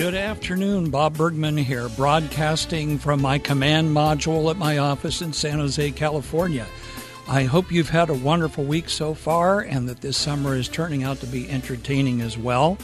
Good 0.00 0.14
afternoon, 0.14 0.88
Bob 0.88 1.18
Bergman 1.18 1.58
here, 1.58 1.90
broadcasting 1.90 2.96
from 2.96 3.20
my 3.20 3.38
command 3.38 3.94
module 3.94 4.50
at 4.50 4.56
my 4.56 4.78
office 4.78 5.20
in 5.20 5.34
San 5.34 5.58
Jose, 5.58 5.90
California. 5.90 6.66
I 7.28 7.42
hope 7.42 7.70
you've 7.70 7.90
had 7.90 8.08
a 8.08 8.14
wonderful 8.14 8.64
week 8.64 8.88
so 8.88 9.12
far 9.12 9.60
and 9.60 9.86
that 9.90 10.00
this 10.00 10.16
summer 10.16 10.56
is 10.56 10.68
turning 10.68 11.02
out 11.02 11.20
to 11.20 11.26
be 11.26 11.50
entertaining 11.50 12.22
as 12.22 12.38
well. 12.38 12.78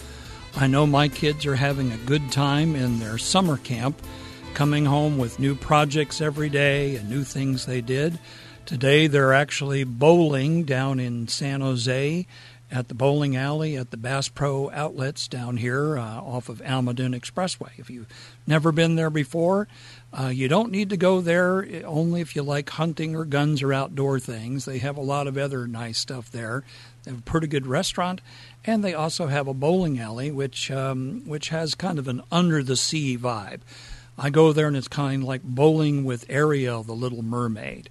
I 0.56 0.66
know 0.66 0.86
my 0.86 1.08
kids 1.08 1.46
are 1.46 1.56
having 1.56 1.90
a 1.90 1.96
good 1.96 2.30
time 2.30 2.76
in 2.76 2.98
their 2.98 3.16
summer 3.16 3.56
camp, 3.56 3.98
coming 4.52 4.84
home 4.84 5.16
with 5.16 5.40
new 5.40 5.54
projects 5.54 6.20
every 6.20 6.50
day 6.50 6.96
and 6.96 7.08
new 7.08 7.24
things 7.24 7.64
they 7.64 7.80
did. 7.80 8.18
Today 8.66 9.06
they're 9.06 9.32
actually 9.32 9.84
bowling 9.84 10.64
down 10.64 11.00
in 11.00 11.28
San 11.28 11.62
Jose 11.62 12.26
at 12.70 12.88
the 12.88 12.94
bowling 12.94 13.36
alley 13.36 13.76
at 13.76 13.90
the 13.90 13.96
Bass 13.96 14.28
Pro 14.28 14.70
outlets 14.70 15.28
down 15.28 15.56
here 15.56 15.96
uh, 15.98 16.20
off 16.20 16.48
of 16.48 16.60
Almaden 16.62 17.14
Expressway. 17.14 17.70
If 17.78 17.90
you've 17.90 18.08
never 18.46 18.72
been 18.72 18.96
there 18.96 19.10
before, 19.10 19.68
uh, 20.12 20.28
you 20.28 20.48
don't 20.48 20.72
need 20.72 20.90
to 20.90 20.96
go 20.96 21.20
there 21.20 21.64
eh, 21.64 21.82
only 21.82 22.20
if 22.20 22.34
you 22.34 22.42
like 22.42 22.70
hunting 22.70 23.14
or 23.14 23.24
guns 23.24 23.62
or 23.62 23.72
outdoor 23.72 24.18
things. 24.18 24.64
They 24.64 24.78
have 24.78 24.96
a 24.96 25.02
lot 25.02 25.26
of 25.26 25.38
other 25.38 25.66
nice 25.66 25.98
stuff 25.98 26.30
there. 26.30 26.64
They 27.04 27.12
have 27.12 27.20
a 27.20 27.22
pretty 27.22 27.46
good 27.46 27.66
restaurant, 27.66 28.20
and 28.64 28.82
they 28.82 28.94
also 28.94 29.28
have 29.28 29.46
a 29.46 29.54
bowling 29.54 30.00
alley, 30.00 30.32
which 30.32 30.70
um, 30.72 31.22
which 31.24 31.50
has 31.50 31.76
kind 31.76 32.00
of 32.00 32.08
an 32.08 32.22
under 32.32 32.64
the 32.64 32.76
sea 32.76 33.16
vibe. 33.16 33.60
I 34.18 34.30
go 34.30 34.52
there 34.52 34.66
and 34.66 34.76
it's 34.76 34.88
kind 34.88 35.22
of 35.22 35.28
like 35.28 35.42
bowling 35.42 36.04
with 36.04 36.24
Ariel, 36.28 36.82
the 36.82 36.94
Little 36.94 37.22
Mermaid. 37.22 37.90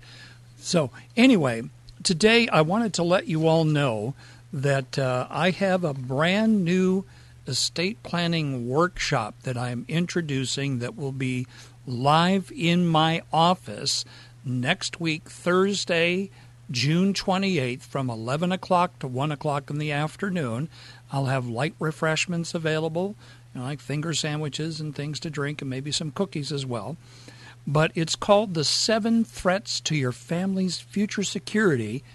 So 0.58 0.90
anyway, 1.16 1.64
today 2.04 2.48
I 2.48 2.62
wanted 2.62 2.94
to 2.96 3.04
let 3.04 3.28
you 3.28 3.48
all 3.48 3.64
know 3.64 4.16
that 4.56 4.98
uh, 4.98 5.28
I 5.30 5.52
have 5.52 5.84
a 5.84 5.94
brand 5.94 6.64
new 6.64 7.04
estate 7.46 8.02
planning 8.04 8.70
workshop 8.70 9.36
that 9.44 9.58
I'm 9.58 9.84
introducing 9.90 10.80
that 10.80 10.96
will 10.96 11.12
be 11.12 11.46
live 11.86 12.54
in 12.56 12.88
my 12.88 13.22
office 13.34 14.06
next 14.46 15.02
week, 15.02 15.30
Thursday, 15.30 16.32
June 16.72 17.14
28th, 17.14 17.82
from 17.82 18.10
11 18.10 18.54
o'clock 18.54 18.98
to 19.00 19.08
1 19.08 19.30
o'clock 19.34 19.70
in 19.70 19.78
the 19.78 19.92
afternoon. 19.92 20.70
I'll 21.12 21.26
have 21.26 21.46
light 21.46 21.76
refreshments 21.78 22.56
available, 22.56 23.16
you 23.54 23.60
know, 23.60 23.68
like 23.68 23.82
finger 23.82 24.14
sandwiches 24.14 24.80
and 24.80 24.96
things 24.96 25.20
to 25.20 25.30
drink, 25.30 25.62
and 25.62 25.70
maybe 25.70 25.92
some 25.92 26.12
cookies 26.12 26.54
as 26.54 26.66
well. 26.66 26.96
But 27.68 27.92
it's 27.94 28.16
called 28.16 28.54
The 28.54 28.64
Seven 28.64 29.26
Threats 29.26 29.82
to 29.82 29.96
Your 29.98 30.14
Family's 30.14 30.80
Future 30.80 31.24
Security 31.24 32.06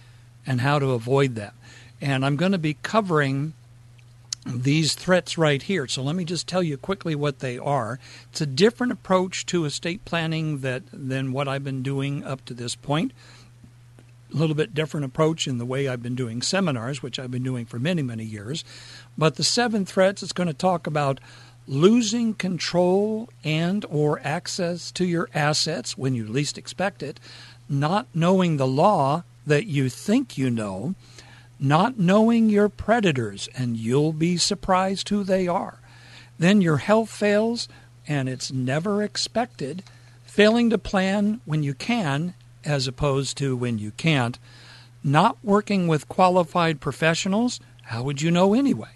and 0.46 0.62
How 0.62 0.78
to 0.78 0.92
Avoid 0.92 1.34
Them. 1.34 1.52
And 2.00 2.24
I'm 2.24 2.36
going 2.36 2.52
to 2.52 2.58
be 2.58 2.74
covering 2.82 3.54
these 4.46 4.94
threats 4.94 5.36
right 5.36 5.62
here. 5.62 5.86
So 5.86 6.02
let 6.02 6.16
me 6.16 6.24
just 6.24 6.48
tell 6.48 6.62
you 6.62 6.76
quickly 6.76 7.14
what 7.14 7.40
they 7.40 7.58
are. 7.58 7.98
It's 8.30 8.40
a 8.40 8.46
different 8.46 8.92
approach 8.92 9.44
to 9.46 9.64
estate 9.64 10.04
planning 10.04 10.60
that 10.60 10.82
than 10.92 11.32
what 11.32 11.48
I've 11.48 11.64
been 11.64 11.82
doing 11.82 12.24
up 12.24 12.44
to 12.46 12.54
this 12.54 12.74
point. 12.74 13.12
A 14.32 14.36
little 14.36 14.54
bit 14.54 14.74
different 14.74 15.04
approach 15.04 15.46
in 15.46 15.58
the 15.58 15.66
way 15.66 15.88
I've 15.88 16.02
been 16.02 16.14
doing 16.14 16.40
seminars, 16.40 17.02
which 17.02 17.18
I've 17.18 17.30
been 17.30 17.42
doing 17.42 17.66
for 17.66 17.78
many, 17.78 18.02
many 18.02 18.24
years. 18.24 18.64
But 19.18 19.36
the 19.36 19.44
seven 19.44 19.84
threats 19.84 20.22
is 20.22 20.32
going 20.32 20.46
to 20.46 20.54
talk 20.54 20.86
about 20.86 21.20
losing 21.66 22.34
control 22.34 23.28
and 23.44 23.84
or 23.90 24.20
access 24.24 24.90
to 24.92 25.04
your 25.04 25.28
assets 25.34 25.98
when 25.98 26.14
you 26.14 26.26
least 26.26 26.56
expect 26.56 27.02
it, 27.02 27.20
not 27.68 28.06
knowing 28.14 28.56
the 28.56 28.66
law 28.66 29.22
that 29.46 29.66
you 29.66 29.88
think 29.88 30.38
you 30.38 30.50
know, 30.50 30.94
not 31.60 31.98
knowing 31.98 32.48
your 32.48 32.68
predators, 32.68 33.48
and 33.54 33.76
you'll 33.76 34.14
be 34.14 34.36
surprised 34.36 35.08
who 35.10 35.22
they 35.22 35.46
are. 35.46 35.78
Then 36.38 36.62
your 36.62 36.78
health 36.78 37.10
fails, 37.10 37.68
and 38.08 38.28
it's 38.28 38.50
never 38.50 39.02
expected. 39.02 39.82
Failing 40.24 40.70
to 40.70 40.78
plan 40.78 41.40
when 41.44 41.62
you 41.62 41.74
can, 41.74 42.34
as 42.64 42.88
opposed 42.88 43.36
to 43.38 43.56
when 43.56 43.78
you 43.78 43.90
can't. 43.92 44.38
Not 45.04 45.36
working 45.42 45.86
with 45.86 46.08
qualified 46.08 46.80
professionals, 46.80 47.60
how 47.84 48.02
would 48.04 48.22
you 48.22 48.30
know 48.30 48.54
anyway? 48.54 48.90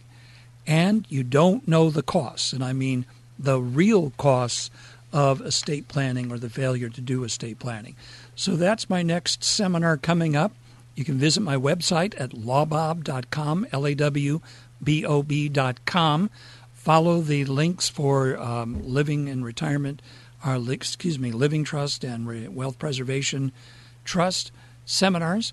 And 0.67 1.07
you 1.11 1.23
don't 1.23 1.69
know 1.69 1.91
the 1.91 2.03
costs, 2.03 2.53
and 2.53 2.65
I 2.65 2.73
mean 2.73 3.05
the 3.39 3.61
real 3.61 4.11
costs 4.17 4.71
of 5.13 5.41
estate 5.43 5.89
planning 5.89 6.33
or 6.33 6.39
the 6.39 6.49
failure 6.49 6.89
to 6.89 7.01
do 7.01 7.25
estate 7.25 7.59
planning. 7.59 7.97
So 8.35 8.57
that's 8.57 8.91
my 8.91 9.03
next 9.03 9.45
seminar 9.45 9.97
coming 9.97 10.35
up. 10.35 10.53
You 10.94 11.05
can 11.05 11.19
visit 11.19 11.41
my 11.41 11.56
website 11.56 12.15
at 12.21 12.31
lawbob.com, 12.31 13.66
L 13.72 13.87
A 13.87 13.94
W 13.94 14.41
B 14.82 15.05
O 15.05 15.22
B.com. 15.22 16.31
Follow 16.72 17.21
the 17.21 17.44
links 17.47 17.88
for 17.88 18.38
um, 18.38 18.87
living 18.87 19.28
and 19.28 19.44
retirement, 19.44 20.03
or 20.47 20.60
excuse 20.71 21.19
me, 21.19 21.32
living 21.32 21.65
trust 21.65 22.05
and 22.05 22.55
wealth 22.55 22.78
preservation 22.78 23.53
trust 24.05 24.53
seminars. 24.84 25.53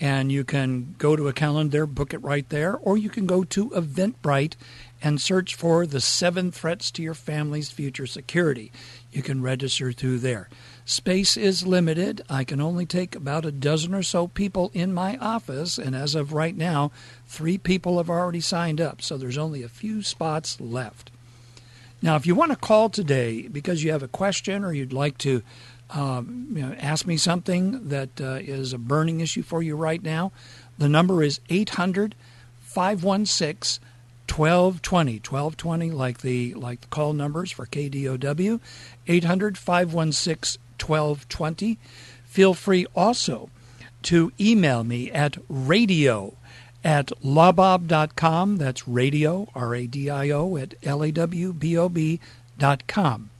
And 0.00 0.32
you 0.32 0.42
can 0.42 0.96
go 0.98 1.14
to 1.14 1.28
a 1.28 1.32
calendar, 1.32 1.86
book 1.86 2.12
it 2.12 2.18
right 2.18 2.48
there, 2.48 2.76
or 2.76 2.98
you 2.98 3.08
can 3.08 3.26
go 3.26 3.44
to 3.44 3.70
Eventbrite 3.70 4.54
and 5.00 5.20
search 5.20 5.54
for 5.54 5.86
the 5.86 6.00
seven 6.00 6.50
threats 6.50 6.90
to 6.92 7.02
your 7.02 7.14
family's 7.14 7.70
future 7.70 8.06
security. 8.06 8.72
You 9.12 9.22
can 9.22 9.42
register 9.42 9.92
through 9.92 10.18
there. 10.18 10.48
Space 10.84 11.36
is 11.36 11.66
limited. 11.66 12.22
I 12.28 12.44
can 12.44 12.60
only 12.60 12.86
take 12.86 13.14
about 13.14 13.44
a 13.44 13.52
dozen 13.52 13.94
or 13.94 14.02
so 14.02 14.26
people 14.26 14.70
in 14.74 14.92
my 14.92 15.16
office, 15.18 15.78
and 15.78 15.94
as 15.94 16.14
of 16.14 16.32
right 16.32 16.56
now, 16.56 16.90
three 17.26 17.56
people 17.56 17.98
have 17.98 18.10
already 18.10 18.40
signed 18.40 18.80
up, 18.80 19.00
so 19.00 19.16
there's 19.16 19.38
only 19.38 19.62
a 19.62 19.68
few 19.68 20.02
spots 20.02 20.60
left. 20.60 21.10
Now, 22.02 22.16
if 22.16 22.26
you 22.26 22.34
want 22.34 22.50
to 22.50 22.56
call 22.56 22.88
today 22.88 23.42
because 23.42 23.84
you 23.84 23.92
have 23.92 24.02
a 24.02 24.08
question 24.08 24.64
or 24.64 24.72
you'd 24.72 24.92
like 24.92 25.18
to 25.18 25.42
um, 25.90 26.48
you 26.54 26.62
know, 26.62 26.74
ask 26.78 27.06
me 27.06 27.16
something 27.16 27.88
that 27.88 28.20
uh, 28.20 28.38
is 28.40 28.72
a 28.72 28.78
burning 28.78 29.20
issue 29.20 29.42
for 29.42 29.62
you 29.62 29.76
right 29.76 30.02
now, 30.02 30.32
the 30.78 30.88
number 30.88 31.22
is 31.22 31.40
800 31.48 32.14
516 32.60 33.84
1220 34.28 35.16
1220 35.16 35.90
like 35.90 36.22
the 36.22 36.54
like 36.54 36.80
the 36.80 36.86
call 36.86 37.12
numbers 37.12 37.50
for 37.50 37.66
KDOW 37.66 38.60
800 39.06 39.58
516 39.58 40.61
1220. 40.82 41.78
Feel 42.26 42.54
free 42.54 42.86
also 42.94 43.50
to 44.02 44.32
email 44.40 44.84
me 44.84 45.10
at 45.10 45.36
radio 45.48 46.34
at 46.84 47.06
lawbob.com. 47.24 48.56
That's 48.56 48.88
radio, 48.88 49.48
R 49.54 49.74
A 49.74 49.86
D 49.86 50.10
I 50.10 50.30
O, 50.30 50.56
at 50.56 50.74
L 50.82 51.02
A 51.02 51.12
W 51.12 51.52
B 51.52 51.76
O 51.76 51.88
B.com. 51.88 53.30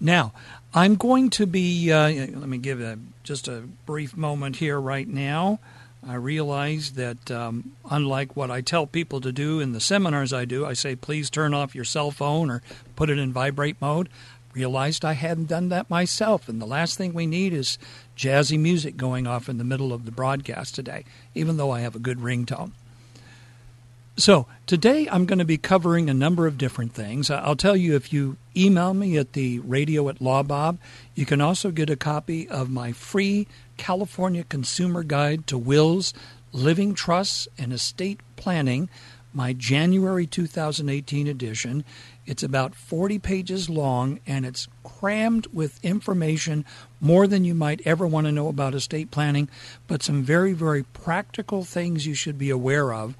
Now, 0.00 0.32
I'm 0.72 0.94
going 0.94 1.30
to 1.30 1.46
be, 1.46 1.90
uh, 1.90 2.08
let 2.08 2.48
me 2.48 2.58
give 2.58 2.80
a, 2.80 2.98
just 3.24 3.48
a 3.48 3.62
brief 3.84 4.16
moment 4.16 4.56
here 4.56 4.80
right 4.80 5.08
now. 5.08 5.58
I 6.06 6.14
realize 6.14 6.92
that 6.92 7.30
um, 7.30 7.72
unlike 7.90 8.36
what 8.36 8.50
I 8.50 8.60
tell 8.60 8.86
people 8.86 9.20
to 9.20 9.32
do 9.32 9.58
in 9.58 9.72
the 9.72 9.80
seminars 9.80 10.32
I 10.32 10.44
do, 10.44 10.64
I 10.64 10.74
say, 10.74 10.94
please 10.94 11.28
turn 11.28 11.52
off 11.52 11.74
your 11.74 11.84
cell 11.84 12.12
phone 12.12 12.50
or 12.50 12.62
put 12.94 13.10
it 13.10 13.18
in 13.18 13.32
vibrate 13.32 13.80
mode 13.80 14.08
realized 14.58 15.04
I 15.04 15.12
hadn't 15.12 15.46
done 15.46 15.68
that 15.68 15.88
myself. 15.88 16.48
And 16.48 16.60
the 16.60 16.66
last 16.66 16.98
thing 16.98 17.14
we 17.14 17.26
need 17.26 17.52
is 17.52 17.78
jazzy 18.16 18.58
music 18.58 18.96
going 18.96 19.24
off 19.24 19.48
in 19.48 19.58
the 19.58 19.64
middle 19.64 19.92
of 19.92 20.04
the 20.04 20.10
broadcast 20.10 20.74
today, 20.74 21.04
even 21.32 21.58
though 21.58 21.70
I 21.70 21.80
have 21.80 21.94
a 21.94 22.00
good 22.00 22.18
ringtone. 22.18 22.72
So, 24.16 24.48
today 24.66 25.08
I'm 25.08 25.26
going 25.26 25.38
to 25.38 25.44
be 25.44 25.58
covering 25.58 26.10
a 26.10 26.14
number 26.14 26.48
of 26.48 26.58
different 26.58 26.92
things. 26.92 27.30
I'll 27.30 27.54
tell 27.54 27.76
you 27.76 27.94
if 27.94 28.12
you 28.12 28.36
email 28.56 28.92
me 28.92 29.16
at 29.16 29.34
the 29.34 29.60
radio 29.60 30.08
at 30.08 30.18
LawBob, 30.18 30.78
you 31.14 31.24
can 31.24 31.40
also 31.40 31.70
get 31.70 31.88
a 31.88 31.94
copy 31.94 32.48
of 32.48 32.68
my 32.68 32.90
free 32.90 33.46
California 33.76 34.42
Consumer 34.42 35.04
Guide 35.04 35.46
to 35.46 35.56
Wills, 35.56 36.14
Living 36.50 36.94
Trusts, 36.94 37.46
and 37.56 37.72
Estate 37.72 38.18
Planning, 38.34 38.90
my 39.32 39.52
January 39.52 40.26
2018 40.26 41.28
edition. 41.28 41.84
It's 42.28 42.42
about 42.42 42.74
40 42.74 43.18
pages 43.18 43.68
long 43.68 44.20
and 44.26 44.44
it's 44.44 44.68
crammed 44.84 45.46
with 45.48 45.82
information 45.84 46.64
more 47.00 47.26
than 47.26 47.44
you 47.44 47.54
might 47.54 47.80
ever 47.84 48.06
want 48.06 48.26
to 48.26 48.32
know 48.32 48.48
about 48.48 48.74
estate 48.74 49.10
planning, 49.10 49.48
but 49.86 50.02
some 50.02 50.22
very, 50.22 50.52
very 50.52 50.82
practical 50.82 51.64
things 51.64 52.06
you 52.06 52.14
should 52.14 52.38
be 52.38 52.50
aware 52.50 52.92
of 52.92 53.16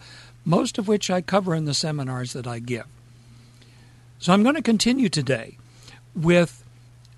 most 0.49 0.78
of 0.78 0.88
which 0.88 1.10
I 1.10 1.20
cover 1.20 1.55
in 1.55 1.66
the 1.66 1.75
seminars 1.75 2.32
that 2.32 2.46
I 2.46 2.58
give. 2.58 2.87
So 4.19 4.32
I'm 4.32 4.43
going 4.43 4.55
to 4.55 4.62
continue 4.62 5.11
today 5.11 5.58
with 6.14 6.64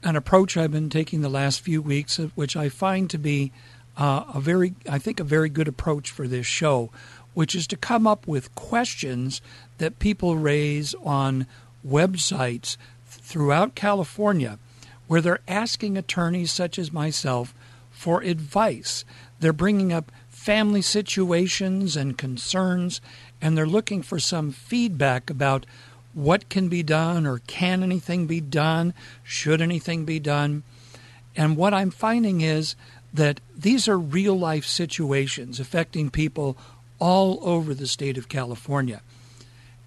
an 0.02 0.16
approach 0.16 0.56
I've 0.56 0.72
been 0.72 0.90
taking 0.90 1.20
the 1.20 1.28
last 1.28 1.60
few 1.60 1.81
weeks, 1.81 2.16
which 2.34 2.56
I 2.56 2.69
find 2.69 3.08
to 3.10 3.19
be 3.19 3.52
uh, 3.96 4.25
a 4.34 4.40
very, 4.40 4.75
I 4.88 4.98
think, 4.98 5.20
a 5.20 5.25
very 5.25 5.48
good 5.48 5.69
approach 5.69 6.10
for 6.10 6.26
this 6.26 6.46
show, 6.46 6.90
which 7.32 7.54
is 7.54 7.69
to 7.69 7.76
come 7.76 8.04
up 8.04 8.26
with 8.26 8.52
questions 8.56 9.40
that 9.78 10.00
people 10.00 10.36
raise 10.36 10.94
on 11.04 11.46
websites 11.87 12.77
throughout 13.06 13.75
California 13.75 14.59
where 15.06 15.21
they're 15.21 15.41
asking 15.49 15.99
attorneys 15.99 16.53
such 16.53 16.79
as 16.79 16.93
myself 16.93 17.53
for 17.91 18.23
advice. 18.23 19.05
They're 19.41 19.53
bringing 19.53 19.93
up 19.93 20.12
family 20.29 20.82
situations 20.82 21.97
and 21.97 22.17
concerns, 22.17 23.00
and 23.43 23.59
they're 23.59 23.67
looking 23.67 24.03
for 24.03 24.19
some 24.19 24.53
feedback 24.53 25.29
about 25.29 25.67
what 26.15 26.49
can 26.49 26.69
be 26.69 26.82
done 26.82 27.27
or 27.27 27.41
can 27.47 27.82
anything 27.82 28.27
be 28.27 28.41
done, 28.41 28.94
should 29.23 29.61
anything 29.61 30.05
be 30.05 30.19
done. 30.19 30.62
And 31.37 31.56
what 31.56 31.75
I'm 31.75 31.91
finding 31.91 32.41
is 32.41 32.77
that 33.12 33.41
these 33.56 33.88
are 33.88 33.99
real 33.99 34.38
life 34.38 34.65
situations 34.65 35.61
affecting 35.61 36.11
people 36.11 36.56
all 36.99 37.38
over 37.43 37.75
the 37.75 37.87
state 37.87 38.17
of 38.17 38.29
California. 38.29 39.03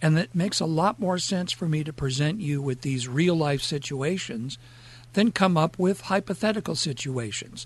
And 0.04 0.20
it 0.20 0.36
makes 0.36 0.60
a 0.60 0.66
lot 0.66 1.00
more 1.00 1.18
sense 1.18 1.54
for 1.54 1.66
me 1.66 1.82
to 1.86 1.94
present 1.94 2.42
you 2.42 2.62
with 2.62 2.82
these 2.82 3.08
real 3.08 3.36
life 3.36 3.62
situations 3.62 4.58
than 5.14 5.32
come 5.32 5.56
up 5.56 5.80
with 5.80 6.02
hypothetical 6.02 6.76
situations. 6.76 7.66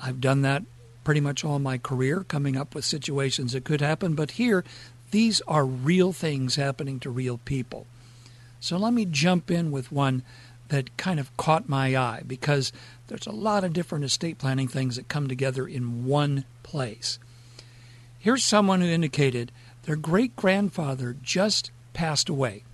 I've 0.00 0.20
done 0.20 0.42
that 0.42 0.62
pretty 1.02 1.20
much 1.20 1.44
all 1.44 1.58
my 1.58 1.78
career, 1.78 2.22
coming 2.22 2.56
up 2.56 2.76
with 2.76 2.84
situations 2.84 3.52
that 3.52 3.64
could 3.64 3.80
happen. 3.80 4.14
But 4.14 4.32
here, 4.32 4.62
these 5.10 5.40
are 5.48 5.66
real 5.66 6.12
things 6.12 6.54
happening 6.54 7.00
to 7.00 7.10
real 7.10 7.38
people. 7.38 7.88
So 8.60 8.76
let 8.76 8.92
me 8.92 9.04
jump 9.04 9.50
in 9.50 9.72
with 9.72 9.90
one 9.90 10.22
that 10.68 10.96
kind 10.96 11.18
of 11.18 11.36
caught 11.36 11.68
my 11.68 11.96
eye 11.96 12.22
because 12.24 12.72
there's 13.08 13.26
a 13.26 13.32
lot 13.32 13.64
of 13.64 13.72
different 13.72 14.04
estate 14.04 14.38
planning 14.38 14.68
things 14.68 14.94
that 14.94 15.08
come 15.08 15.26
together 15.26 15.66
in 15.66 16.04
one 16.04 16.44
place. 16.62 17.18
Here's 18.20 18.44
someone 18.44 18.80
who 18.80 18.86
indicated 18.86 19.50
their 19.84 19.96
great 19.96 20.36
grandfather 20.36 21.16
just 21.22 21.70
passed 21.92 22.28
away. 22.28 22.64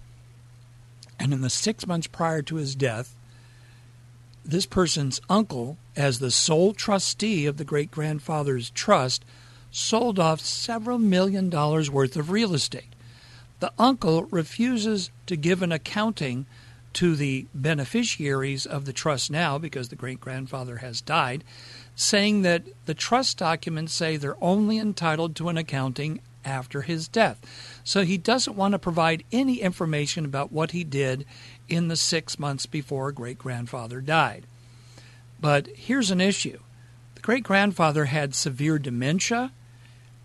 And 1.19 1.33
in 1.33 1.41
the 1.41 1.51
six 1.51 1.87
months 1.87 2.07
prior 2.07 2.43
to 2.43 2.57
his 2.57 2.75
death, 2.75 3.15
this 4.45 4.67
person's 4.67 5.21
uncle, 5.29 5.77
as 5.97 6.19
the 6.19 6.31
sole 6.31 6.73
trustee 6.73 7.47
of 7.47 7.57
the 7.57 7.65
great 7.65 7.91
grandfather's 7.91 8.71
trust, 8.71 9.25
sold 9.71 10.19
off 10.19 10.41
several 10.41 10.99
million 10.99 11.51
dollars 11.51 11.91
worth 11.91 12.17
of 12.17 12.31
real 12.31 12.55
estate. 12.55 12.95
The 13.61 13.73
uncle 13.79 14.25
refuses 14.25 15.11
to 15.27 15.37
give 15.37 15.63
an 15.63 15.73
accounting 15.73 16.47
to 16.95 17.15
the 17.15 17.47
beneficiaries 17.55 18.65
of 18.65 18.85
the 18.85 18.93
trust 18.93 19.31
now 19.31 19.59
because 19.59 19.89
the 19.89 19.97
great 19.97 20.21
grandfather 20.21 20.79
has 20.79 21.01
died, 21.01 21.45
saying 21.95 22.43
that 22.43 22.63
the 22.87 22.95
trust 22.95 23.39
documents 23.39 23.93
say 23.93 24.17
they're 24.17 24.43
only 24.43 24.79
entitled 24.79 25.37
to 25.37 25.49
an 25.49 25.59
accounting 25.59 26.21
after 26.49 26.83
his 26.83 27.07
death. 27.07 27.41
So 27.85 28.05
he 28.05 28.19
doesn't 28.19 28.57
want 28.57 28.73
to 28.73 28.79
provide 28.79 29.25
any 29.31 29.61
information 29.61 30.25
about 30.25 30.51
what 30.51 30.73
he 30.73 30.83
did 30.83 31.27
in 31.69 31.89
the 31.89 31.97
six 31.97 32.39
months 32.39 32.67
before 32.67 33.13
great 33.13 33.39
grandfather 33.39 34.01
died. 34.01 34.47
But 35.41 35.69
here's 35.69 36.11
an 36.11 36.21
issue 36.21 36.59
the 37.15 37.21
great 37.21 37.45
grandfather 37.45 38.07
had 38.07 38.35
severe 38.35 38.79
dementia 38.79 39.53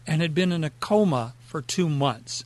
and 0.07 0.21
had 0.21 0.33
been 0.33 0.51
in 0.51 0.63
a 0.63 0.69
coma 0.69 1.33
for 1.45 1.61
two 1.61 1.89
months. 1.89 2.43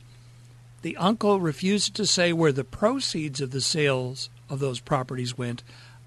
The 0.82 0.96
uncle 0.96 1.40
refused 1.40 1.94
to 1.94 2.06
say 2.06 2.32
where 2.32 2.52
the 2.52 2.64
proceeds 2.64 3.40
of 3.40 3.50
the 3.50 3.60
sales 3.60 4.30
of 4.48 4.60
those 4.60 4.80
properties 4.80 5.36
went, 5.36 5.62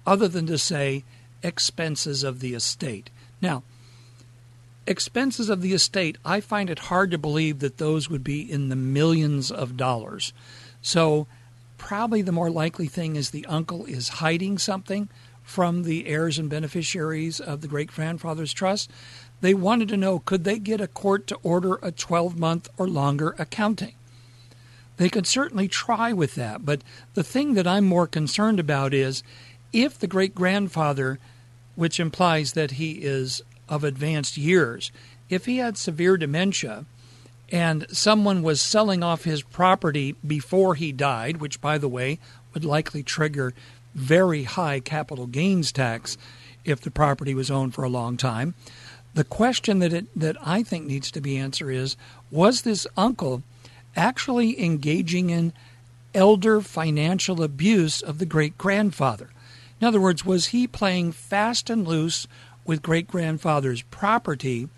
other 0.06 0.28
than 0.28 0.46
to 0.46 0.58
say 0.58 1.04
expenses 1.42 2.22
of 2.24 2.40
the 2.40 2.54
estate. 2.54 3.10
Now, 3.40 3.62
expenses 4.86 5.48
of 5.48 5.62
the 5.62 5.72
estate, 5.72 6.18
I 6.24 6.40
find 6.40 6.70
it 6.70 6.78
hard 6.80 7.10
to 7.10 7.18
believe 7.18 7.60
that 7.60 7.78
those 7.78 8.10
would 8.10 8.24
be 8.24 8.50
in 8.50 8.68
the 8.68 8.76
millions 8.76 9.50
of 9.50 9.76
dollars. 9.76 10.32
So 10.80 11.26
probably 11.78 12.22
the 12.22 12.32
more 12.32 12.50
likely 12.50 12.86
thing 12.86 13.16
is 13.16 13.30
the 13.30 13.46
uncle 13.46 13.84
is 13.86 14.08
hiding 14.08 14.58
something 14.58 15.08
from 15.42 15.82
the 15.82 16.06
heirs 16.06 16.38
and 16.38 16.48
beneficiaries 16.48 17.40
of 17.40 17.60
the 17.60 17.68
great 17.68 17.92
grandfather's 17.92 18.52
trust. 18.52 18.90
They 19.40 19.54
wanted 19.54 19.88
to 19.88 19.96
know 19.96 20.20
could 20.20 20.44
they 20.44 20.58
get 20.58 20.80
a 20.80 20.86
court 20.86 21.26
to 21.28 21.38
order 21.42 21.78
a 21.82 21.90
12 21.90 22.38
month 22.38 22.68
or 22.78 22.86
longer 22.88 23.34
accounting? 23.38 23.94
They 24.96 25.08
could 25.08 25.26
certainly 25.26 25.68
try 25.68 26.12
with 26.12 26.34
that, 26.36 26.64
but 26.64 26.82
the 27.14 27.24
thing 27.24 27.54
that 27.54 27.66
I'm 27.66 27.84
more 27.84 28.06
concerned 28.06 28.60
about 28.60 28.94
is 28.94 29.22
if 29.72 29.98
the 29.98 30.06
great 30.06 30.34
grandfather, 30.34 31.18
which 31.74 31.98
implies 31.98 32.52
that 32.52 32.72
he 32.72 33.02
is 33.02 33.42
of 33.72 33.84
advanced 33.84 34.36
years, 34.36 34.92
if 35.30 35.46
he 35.46 35.56
had 35.56 35.78
severe 35.78 36.18
dementia, 36.18 36.84
and 37.50 37.86
someone 37.90 38.42
was 38.42 38.60
selling 38.60 39.02
off 39.02 39.24
his 39.24 39.42
property 39.42 40.14
before 40.26 40.74
he 40.74 40.92
died, 40.92 41.38
which, 41.38 41.58
by 41.58 41.78
the 41.78 41.88
way, 41.88 42.18
would 42.52 42.66
likely 42.66 43.02
trigger 43.02 43.54
very 43.94 44.42
high 44.42 44.78
capital 44.78 45.26
gains 45.26 45.72
tax 45.72 46.18
if 46.66 46.82
the 46.82 46.90
property 46.90 47.34
was 47.34 47.50
owned 47.50 47.74
for 47.74 47.82
a 47.82 47.88
long 47.88 48.18
time. 48.18 48.54
The 49.14 49.24
question 49.24 49.78
that 49.78 49.92
it, 49.94 50.06
that 50.14 50.36
I 50.46 50.62
think 50.62 50.86
needs 50.86 51.10
to 51.10 51.22
be 51.22 51.38
answered 51.38 51.70
is: 51.70 51.96
Was 52.30 52.62
this 52.62 52.86
uncle 52.94 53.42
actually 53.96 54.62
engaging 54.62 55.30
in 55.30 55.54
elder 56.14 56.60
financial 56.60 57.42
abuse 57.42 58.02
of 58.02 58.18
the 58.18 58.26
great 58.26 58.58
grandfather? 58.58 59.30
In 59.80 59.86
other 59.86 60.00
words, 60.00 60.26
was 60.26 60.48
he 60.48 60.66
playing 60.66 61.12
fast 61.12 61.70
and 61.70 61.88
loose 61.88 62.26
with 62.64 62.82
great 62.82 63.08
grandfather's 63.08 63.82
property? 63.82 64.68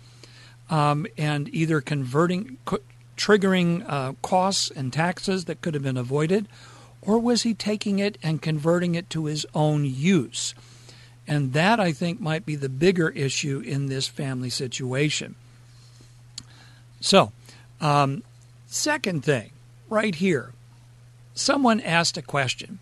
um, 0.69 1.05
and 1.17 1.53
either 1.53 1.81
converting, 1.81 2.57
co- 2.65 2.79
triggering 3.17 3.85
uh, 3.87 4.13
costs 4.21 4.71
and 4.71 4.91
taxes 4.91 5.45
that 5.45 5.61
could 5.61 5.73
have 5.73 5.83
been 5.83 5.97
avoided, 5.97 6.47
or 7.01 7.19
was 7.19 7.43
he 7.43 7.53
taking 7.53 7.99
it 7.99 8.17
and 8.23 8.41
converting 8.41 8.95
it 8.95 9.09
to 9.11 9.25
his 9.25 9.45
own 9.53 9.85
use? 9.85 10.55
And 11.27 11.53
that, 11.53 11.79
I 11.79 11.91
think, 11.91 12.19
might 12.19 12.45
be 12.45 12.55
the 12.55 12.69
bigger 12.69 13.09
issue 13.09 13.59
in 13.65 13.87
this 13.87 14.07
family 14.07 14.49
situation. 14.49 15.35
So, 16.99 17.31
um, 17.81 18.23
second 18.67 19.23
thing, 19.23 19.51
right 19.89 20.15
here, 20.15 20.51
someone 21.33 21.79
asked 21.81 22.17
a 22.17 22.21
question. 22.21 22.79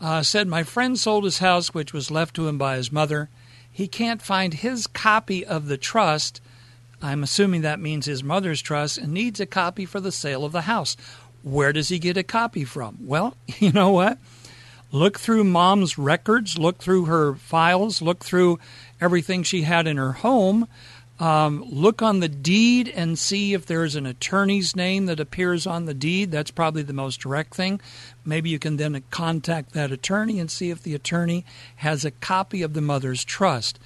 Uh, 0.00 0.22
said, 0.22 0.48
My 0.48 0.62
friend 0.62 0.98
sold 0.98 1.24
his 1.24 1.40
house, 1.40 1.74
which 1.74 1.92
was 1.92 2.10
left 2.10 2.34
to 2.36 2.48
him 2.48 2.56
by 2.56 2.76
his 2.76 2.90
mother. 2.90 3.28
He 3.72 3.88
can't 3.88 4.22
find 4.22 4.54
his 4.54 4.86
copy 4.86 5.44
of 5.44 5.66
the 5.66 5.78
trust 5.78 6.40
I'm 7.02 7.22
assuming 7.22 7.62
that 7.62 7.80
means 7.80 8.04
his 8.04 8.22
mother's 8.22 8.60
trust 8.60 8.98
and 8.98 9.12
needs 9.12 9.40
a 9.40 9.46
copy 9.46 9.86
for 9.86 10.00
the 10.00 10.12
sale 10.12 10.44
of 10.44 10.52
the 10.52 10.62
house. 10.62 10.96
Where 11.42 11.72
does 11.72 11.88
he 11.88 11.98
get 11.98 12.18
a 12.18 12.22
copy 12.22 12.64
from? 12.64 12.98
Well, 13.00 13.36
you 13.58 13.72
know 13.72 13.90
what? 13.90 14.18
Look 14.92 15.18
through 15.18 15.44
mom's 15.44 15.96
records, 15.96 16.58
look 16.58 16.78
through 16.78 17.04
her 17.04 17.34
files, 17.34 18.02
look 18.02 18.24
through 18.24 18.58
everything 19.00 19.44
she 19.44 19.62
had 19.62 19.86
in 19.86 19.96
her 19.96 20.12
home. 20.12 20.66
Um, 21.20 21.62
look 21.68 22.00
on 22.00 22.20
the 22.20 22.30
deed 22.30 22.88
and 22.88 23.18
see 23.18 23.52
if 23.52 23.66
there's 23.66 23.94
an 23.94 24.06
attorney's 24.06 24.74
name 24.74 25.04
that 25.06 25.20
appears 25.20 25.66
on 25.66 25.84
the 25.84 25.92
deed. 25.92 26.30
That's 26.30 26.50
probably 26.50 26.82
the 26.82 26.94
most 26.94 27.20
direct 27.20 27.54
thing. 27.54 27.78
Maybe 28.24 28.48
you 28.48 28.58
can 28.58 28.78
then 28.78 29.02
contact 29.10 29.72
that 29.72 29.92
attorney 29.92 30.40
and 30.40 30.50
see 30.50 30.70
if 30.70 30.82
the 30.82 30.94
attorney 30.94 31.44
has 31.76 32.06
a 32.06 32.10
copy 32.10 32.62
of 32.62 32.72
the 32.72 32.80
mother's 32.80 33.22
trust. 33.22 33.78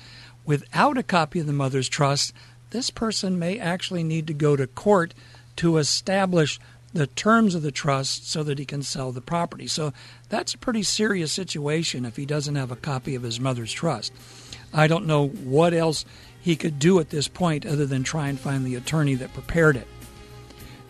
Without 0.45 0.97
a 0.97 1.03
copy 1.03 1.41
of 1.41 1.47
the 1.47 1.53
mother's 1.53 1.89
trust, 1.89 2.33
this 2.71 2.91
person 2.91 3.37
may 3.37 3.59
actually 3.59 4.05
need 4.05 4.29
to 4.29 4.35
go 4.35 4.55
to 4.55 4.69
court 4.69 5.13
to 5.57 5.79
establish 5.79 6.61
the 6.93 7.09
terms 7.09 7.57
of 7.57 7.63
the 7.63 7.73
trust 7.73 8.31
so 8.31 8.45
that 8.45 8.61
he 8.61 8.65
can 8.65 8.83
sell 8.83 9.11
the 9.11 9.21
property. 9.21 9.67
So 9.67 9.93
that's 10.29 10.55
a 10.55 10.59
pretty 10.59 10.85
serious 10.85 11.33
situation 11.33 12.05
if 12.05 12.15
he 12.15 12.27
doesn't 12.27 12.55
have 12.55 12.71
a 12.71 12.77
copy 12.77 13.17
of 13.17 13.25
his 13.25 13.41
mother's 13.41 13.73
trust. 13.73 14.13
I 14.73 14.87
don't 14.87 15.07
know 15.07 15.27
what 15.27 15.75
else 15.75 16.05
he 16.45 16.57
could 16.57 16.79
do 16.79 17.01
at 17.01 17.09
this 17.09 17.27
point 17.27 17.65
other 17.65 17.87
than 17.87 18.03
try 18.03 18.29
and 18.29 18.39
find 18.39 18.67
the 18.67 18.75
attorney 18.75 19.15
that 19.15 19.33
prepared 19.33 19.77
it. 19.77 19.87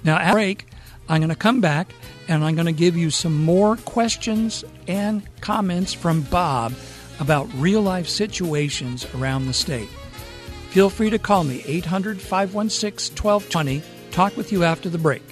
Now, 0.02 0.18
at 0.18 0.32
break, 0.32 0.66
I'm 1.08 1.20
going 1.20 1.28
to 1.28 1.36
come 1.36 1.60
back 1.60 1.94
and 2.26 2.42
I'm 2.42 2.56
going 2.56 2.66
to 2.66 2.72
give 2.72 2.96
you 2.96 3.10
some 3.10 3.44
more 3.44 3.76
questions 3.76 4.64
and 4.88 5.22
comments 5.40 5.94
from 5.94 6.22
Bob 6.22 6.74
about 7.20 7.48
real 7.54 7.80
life 7.82 8.08
situations 8.08 9.06
around 9.14 9.46
the 9.46 9.52
state. 9.52 9.88
Feel 10.70 10.90
free 10.90 11.10
to 11.10 11.20
call 11.20 11.44
me 11.44 11.62
800 11.64 12.20
516 12.20 13.16
1220. 13.16 13.80
Talk 14.10 14.36
with 14.36 14.50
you 14.50 14.64
after 14.64 14.88
the 14.88 14.98
break. 14.98 15.22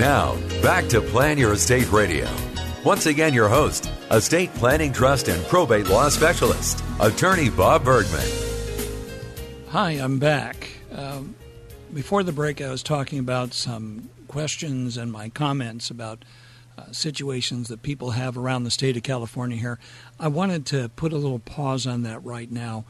Now, 0.00 0.36
back 0.62 0.88
to 0.88 1.00
Plan 1.00 1.38
Your 1.38 1.52
Estate 1.52 1.92
Radio. 1.92 2.26
Once 2.86 3.06
again, 3.06 3.34
your 3.34 3.48
host, 3.48 3.90
estate 4.12 4.54
planning, 4.54 4.92
trust, 4.92 5.26
and 5.26 5.44
probate 5.46 5.88
law 5.88 6.08
specialist, 6.08 6.84
attorney 7.00 7.50
Bob 7.50 7.82
Bergman. 7.82 8.24
Hi, 9.70 9.90
I'm 9.90 10.20
back. 10.20 10.68
Um, 10.92 11.34
before 11.92 12.22
the 12.22 12.30
break, 12.30 12.60
I 12.60 12.70
was 12.70 12.84
talking 12.84 13.18
about 13.18 13.52
some 13.52 14.08
questions 14.28 14.96
and 14.96 15.10
my 15.10 15.30
comments 15.30 15.90
about 15.90 16.24
uh, 16.78 16.92
situations 16.92 17.66
that 17.66 17.82
people 17.82 18.12
have 18.12 18.38
around 18.38 18.62
the 18.62 18.70
state 18.70 18.96
of 18.96 19.02
California 19.02 19.56
here. 19.56 19.80
I 20.20 20.28
wanted 20.28 20.64
to 20.66 20.88
put 20.90 21.12
a 21.12 21.16
little 21.16 21.40
pause 21.40 21.88
on 21.88 22.04
that 22.04 22.22
right 22.24 22.52
now 22.52 22.84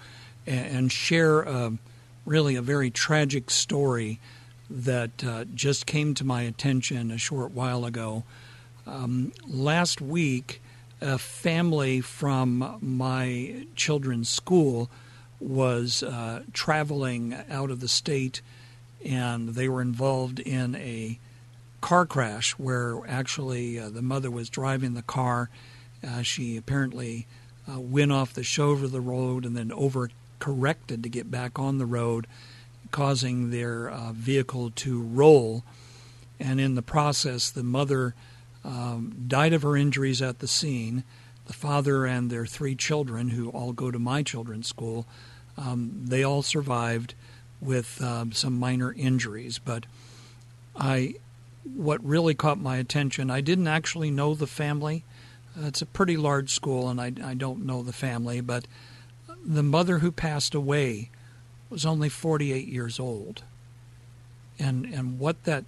and, 0.47 0.76
and 0.76 0.93
share 0.93 1.49
uh, 1.49 1.71
really 2.26 2.55
a 2.55 2.61
very 2.61 2.91
tragic 2.91 3.50
story 3.50 4.21
that 4.69 5.25
uh, 5.25 5.47
just 5.55 5.87
came 5.87 6.12
to 6.12 6.25
my 6.25 6.43
attention 6.43 7.11
a 7.11 7.17
short 7.17 7.53
while 7.53 7.87
ago. 7.87 8.25
Um, 8.87 9.33
last 9.47 10.00
week, 10.00 10.62
a 11.00 11.19
family 11.19 12.00
from 12.00 12.78
my 12.81 13.66
children's 13.75 14.28
school 14.28 14.88
was 15.40 16.02
uh, 16.02 16.43
traveling 16.52 17.37
out 17.50 17.71
of 17.71 17.81
the 17.81 17.88
state 17.88 18.40
and 19.05 19.50
they 19.50 19.69
were 19.69 19.83
involved 19.83 20.40
in 20.40 20.75
a 20.76 21.19
car 21.81 22.07
crash 22.07 22.52
where 22.52 23.00
actually 23.07 23.78
uh, 23.78 23.90
the 23.90 24.02
mother 24.02 24.31
was 24.31 24.49
driving 24.49 24.95
the 24.95 25.02
car. 25.02 25.50
Uh, 26.07 26.23
she 26.23 26.57
apparently 26.57 27.26
uh, 27.71 27.78
went 27.78 28.12
off 28.12 28.33
the 28.33 28.43
shoulder 28.43 28.85
of 28.85 28.93
the 28.93 29.00
road 29.00 29.45
and 29.45 29.57
then 29.57 29.71
overcorrected 29.71 31.02
to 31.02 31.09
get 31.09 31.31
back 31.31 31.59
on 31.59 31.78
the 31.78 31.87
road 31.87 32.26
causing 32.90 33.50
their 33.50 33.88
uh, 33.90 34.12
vehicle 34.12 34.71
to 34.71 35.02
roll. 35.02 35.64
And 36.40 36.61
in 36.61 36.75
the 36.75 36.83
process, 36.83 37.50
the 37.50 37.62
mother 37.62 38.14
um, 38.66 39.25
died 39.28 39.52
of 39.52 39.62
her 39.62 39.76
injuries 39.76 40.20
at 40.20 40.40
the 40.40 40.49
scene. 40.49 41.04
The 41.46 41.52
father 41.52 42.04
and 42.04 42.28
their 42.28 42.44
three 42.44 42.75
children, 42.75 43.28
who 43.28 43.50
all 43.50 43.73
go 43.73 43.92
to 43.92 43.99
my 43.99 44.25
children's 44.25 44.66
school, 44.66 45.06
um, 45.56 45.92
they 46.04 46.25
all 46.25 46.42
survived 46.42 47.14
with 47.61 48.02
um, 48.02 48.32
some 48.32 48.58
minor 48.58 48.92
injuries. 48.92 49.61
But 49.61 49.87
I, 50.75 51.14
what 51.62 52.04
really 52.04 52.35
caught 52.35 52.58
my 52.58 52.76
attention, 52.78 53.30
I 53.30 53.40
didn't 53.40 53.68
actually 53.68 54.11
know 54.11 54.35
the 54.35 54.49
family. 54.49 55.04
Uh, 55.56 55.66
it's 55.66 55.82
a 55.82 55.87
pretty 55.87 56.16
large 56.16 56.52
school, 56.52 56.88
and 56.88 57.00
I, 57.00 57.12
I 57.25 57.35
don't 57.35 57.64
know 57.64 57.82
the 57.82 57.92
family, 57.92 58.40
but 58.40 58.66
the 59.44 59.62
mother 59.62 60.00
who 60.00 60.11
passed 60.11 60.54
away 60.54 61.11
was 61.70 61.87
only 61.87 62.08
48 62.08 62.66
years 62.66 62.99
old. 62.99 63.44
And, 64.58 64.87
and 64.87 65.20
what 65.20 65.44
that, 65.44 65.64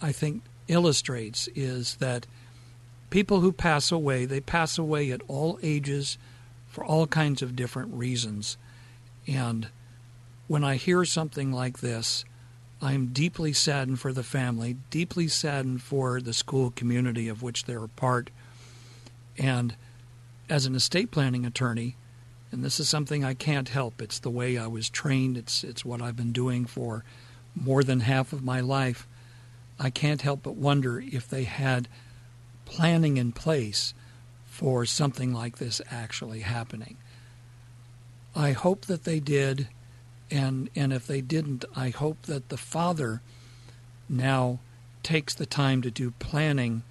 I 0.00 0.12
think, 0.12 0.42
illustrates 0.68 1.48
is 1.54 1.96
that 1.96 2.26
people 3.10 3.40
who 3.40 3.52
pass 3.52 3.92
away, 3.92 4.24
they 4.24 4.40
pass 4.40 4.78
away 4.78 5.10
at 5.10 5.22
all 5.28 5.58
ages 5.62 6.18
for 6.68 6.84
all 6.84 7.06
kinds 7.06 7.42
of 7.42 7.56
different 7.56 7.94
reasons. 7.94 8.56
And 9.26 9.68
when 10.48 10.64
I 10.64 10.76
hear 10.76 11.04
something 11.04 11.52
like 11.52 11.78
this, 11.78 12.24
I'm 12.82 13.06
deeply 13.08 13.52
saddened 13.52 14.00
for 14.00 14.12
the 14.12 14.22
family, 14.22 14.76
deeply 14.90 15.28
saddened 15.28 15.82
for 15.82 16.20
the 16.20 16.34
school 16.34 16.70
community 16.70 17.28
of 17.28 17.42
which 17.42 17.64
they're 17.64 17.84
a 17.84 17.88
part. 17.88 18.30
And 19.38 19.74
as 20.50 20.66
an 20.66 20.74
estate 20.74 21.10
planning 21.10 21.46
attorney, 21.46 21.96
and 22.52 22.64
this 22.64 22.78
is 22.78 22.88
something 22.88 23.24
I 23.24 23.34
can't 23.34 23.68
help. 23.68 24.00
It's 24.00 24.20
the 24.20 24.30
way 24.30 24.56
I 24.56 24.68
was 24.68 24.88
trained. 24.88 25.36
It's 25.36 25.64
it's 25.64 25.84
what 25.84 26.00
I've 26.00 26.16
been 26.16 26.30
doing 26.30 26.66
for 26.66 27.04
more 27.56 27.82
than 27.82 28.00
half 28.00 28.32
of 28.32 28.44
my 28.44 28.60
life. 28.60 29.08
I 29.78 29.90
can't 29.90 30.22
help 30.22 30.42
but 30.42 30.56
wonder 30.56 31.00
if 31.00 31.28
they 31.28 31.44
had 31.44 31.88
planning 32.64 33.16
in 33.16 33.32
place 33.32 33.94
for 34.46 34.86
something 34.86 35.32
like 35.32 35.58
this 35.58 35.80
actually 35.90 36.40
happening. 36.40 36.96
I 38.36 38.52
hope 38.52 38.86
that 38.86 39.04
they 39.04 39.20
did, 39.20 39.68
and 40.30 40.70
and 40.74 40.92
if 40.92 41.06
they 41.06 41.20
didn't, 41.20 41.64
I 41.74 41.90
hope 41.90 42.22
that 42.22 42.48
the 42.48 42.56
father 42.56 43.20
now 44.08 44.60
takes 45.02 45.34
the 45.34 45.46
time 45.46 45.82
to 45.82 45.90
do 45.90 46.10
planning 46.12 46.82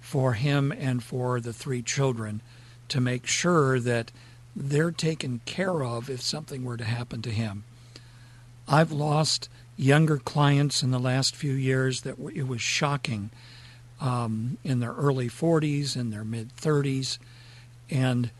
for 0.00 0.34
him 0.34 0.72
and 0.72 1.02
for 1.02 1.40
the 1.40 1.52
three 1.52 1.82
children 1.82 2.42
to 2.88 3.00
make 3.00 3.26
sure 3.26 3.80
that 3.80 4.12
they're 4.54 4.90
taken 4.92 5.40
care 5.46 5.82
of 5.82 6.10
if 6.10 6.20
something 6.20 6.64
were 6.64 6.76
to 6.76 6.84
happen 6.84 7.22
to 7.22 7.30
him. 7.30 7.64
I've 8.68 8.92
lost 8.92 9.48
younger 9.76 10.18
clients 10.18 10.82
in 10.82 10.90
the 10.90 10.98
last 10.98 11.34
few 11.34 11.52
years 11.52 12.02
that 12.02 12.16
it 12.34 12.46
was 12.46 12.60
shocking 12.60 13.30
um, 14.00 14.58
in 14.64 14.80
their 14.80 14.92
early 14.92 15.28
40s, 15.28 15.96
in 15.96 16.10
their 16.10 16.24
mid 16.24 16.54
30s, 16.56 17.18
and 17.90 18.30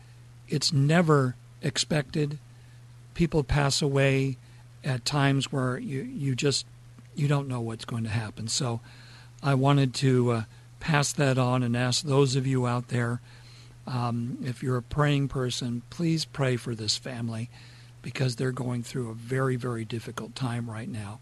it's 0.47 0.71
never 0.71 1.35
expected. 1.61 2.37
People 3.13 3.43
pass 3.43 3.81
away 3.81 4.37
at 4.83 5.05
times 5.05 5.51
where 5.51 5.77
you, 5.77 6.01
you 6.01 6.35
just 6.35 6.65
you 7.15 7.27
don't 7.27 7.47
know 7.47 7.61
what's 7.61 7.85
going 7.85 8.03
to 8.03 8.09
happen. 8.09 8.47
So 8.47 8.81
I 9.41 9.53
wanted 9.53 9.93
to 9.95 10.31
uh, 10.31 10.43
pass 10.79 11.13
that 11.13 11.37
on 11.37 11.63
and 11.63 11.75
ask 11.75 12.03
those 12.03 12.35
of 12.35 12.45
you 12.45 12.67
out 12.67 12.89
there 12.89 13.21
um, 13.87 14.37
if 14.43 14.63
you're 14.63 14.77
a 14.77 14.83
praying 14.83 15.27
person, 15.27 15.83
please 15.89 16.25
pray 16.25 16.57
for 16.57 16.73
this 16.73 16.97
family 16.97 17.49
because 18.01 18.35
they're 18.35 18.51
going 18.51 18.83
through 18.83 19.09
a 19.09 19.13
very, 19.13 19.55
very 19.55 19.85
difficult 19.85 20.35
time 20.35 20.69
right 20.69 20.89
now. 20.89 21.19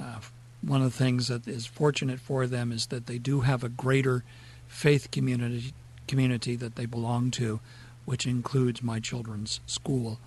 Uh, 0.00 0.20
one 0.62 0.82
of 0.82 0.92
the 0.92 0.98
things 0.98 1.28
that 1.28 1.46
is 1.46 1.66
fortunate 1.66 2.20
for 2.20 2.46
them 2.46 2.72
is 2.72 2.86
that 2.86 3.06
they 3.06 3.18
do 3.18 3.40
have 3.40 3.62
a 3.62 3.68
greater 3.68 4.24
faith 4.66 5.10
community 5.10 5.72
community 6.06 6.56
that 6.56 6.76
they 6.76 6.86
belong 6.86 7.30
to, 7.30 7.60
which 8.06 8.26
includes 8.26 8.82
my 8.82 8.98
children's 8.98 9.60
school, 9.66 10.18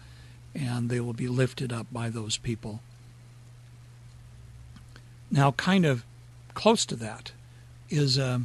and 0.53 0.89
they 0.89 0.99
will 0.99 1.13
be 1.13 1.27
lifted 1.27 1.73
up 1.73 1.87
by 1.91 2.07
those 2.07 2.37
people. 2.37 2.81
Now, 5.31 5.51
kind 5.53 5.85
of 5.85 6.05
close 6.53 6.85
to 6.85 6.95
that 6.97 7.31
is 7.89 8.19
a, 8.19 8.41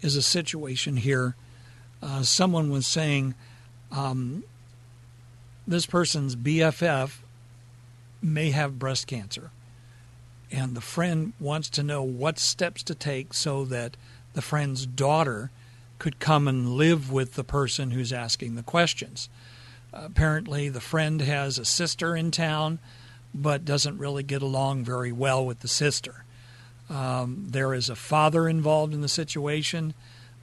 is 0.00 0.16
a 0.16 0.22
situation 0.22 0.96
here 0.96 1.36
uh, 2.02 2.22
someone 2.22 2.70
was 2.70 2.86
saying 2.86 3.34
um, 3.92 4.42
this 5.66 5.86
person's 5.86 6.34
BFF 6.34 7.18
may 8.20 8.50
have 8.50 8.78
breast 8.78 9.06
cancer. 9.06 9.50
And 10.52 10.74
the 10.74 10.80
friend 10.80 11.32
wants 11.40 11.70
to 11.70 11.82
know 11.82 12.02
what 12.02 12.38
steps 12.38 12.82
to 12.84 12.94
take 12.94 13.32
so 13.32 13.64
that 13.64 13.96
the 14.34 14.42
friend's 14.42 14.86
daughter 14.86 15.50
could 15.98 16.18
come 16.18 16.46
and 16.46 16.74
live 16.74 17.10
with 17.10 17.34
the 17.34 17.44
person 17.44 17.92
who's 17.92 18.12
asking 18.12 18.54
the 18.54 18.62
questions. 18.62 19.28
Apparently, 19.92 20.68
the 20.68 20.80
friend 20.80 21.20
has 21.20 21.58
a 21.58 21.64
sister 21.64 22.14
in 22.14 22.30
town, 22.30 22.78
but 23.34 23.64
doesn't 23.64 23.98
really 23.98 24.22
get 24.22 24.42
along 24.42 24.84
very 24.84 25.12
well 25.12 25.44
with 25.44 25.60
the 25.60 25.68
sister. 25.68 26.24
Um, 26.90 27.46
there 27.48 27.72
is 27.72 27.88
a 27.88 27.96
father 27.96 28.48
involved 28.48 28.92
in 28.92 29.00
the 29.00 29.08
situation 29.08 29.94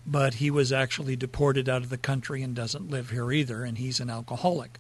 but 0.10 0.36
he 0.36 0.50
was 0.50 0.72
actually 0.72 1.16
deported 1.16 1.70
out 1.70 1.84
of 1.84 1.90
the 1.90 1.98
country 1.98 2.42
and 2.42 2.56
doesn't 2.56 2.90
live 2.90 3.12
here 3.12 3.32
either, 3.32 3.64
and 3.64 3.78
he's 3.78 4.00
an 4.00 4.10
alcoholic. 4.10 4.80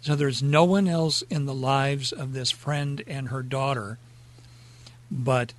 So 0.00 0.16
there's 0.16 0.42
no 0.42 0.64
one 0.64 0.88
else 0.88 1.22
in 1.28 1.44
the 1.44 1.54
lives 1.54 2.10
of 2.10 2.32
this 2.32 2.50
friend 2.50 3.02
and 3.06 3.28
her 3.28 3.42
daughter 3.42 3.98
but 5.10 5.52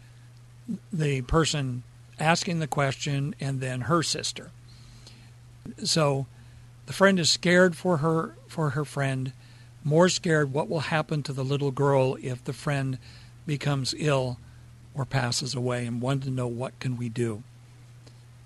the 0.92 1.22
person 1.22 1.84
asking 2.20 2.60
the 2.60 2.68
question 2.68 3.36
and 3.40 3.62
then 3.62 3.82
her 3.82 4.04
sister. 4.04 4.52
So 5.84 6.26
the 6.86 6.94
friend 6.94 7.20
is 7.20 7.30
scared 7.30 7.76
for 7.76 7.98
her 7.98 8.36
for 8.48 8.72
her 8.72 8.86
friend, 8.86 9.34
more 9.84 10.10
scared 10.10 10.52
what 10.52 10.70
will 10.70 10.82
happen 10.82 11.24
to 11.24 11.34
the 11.34 11.44
little 11.44 11.72
girl 11.72 12.18
if 12.22 12.44
the 12.44 12.54
friend 12.54 12.98
becomes 13.46 13.94
ill 13.98 14.40
or 14.94 15.06
passes 15.06 15.54
away 15.54 15.86
and 15.86 16.02
wanted 16.02 16.24
to 16.24 16.32
know 16.32 16.48
what 16.48 16.80
can 16.80 16.98
we 16.98 17.10
do. 17.10 17.44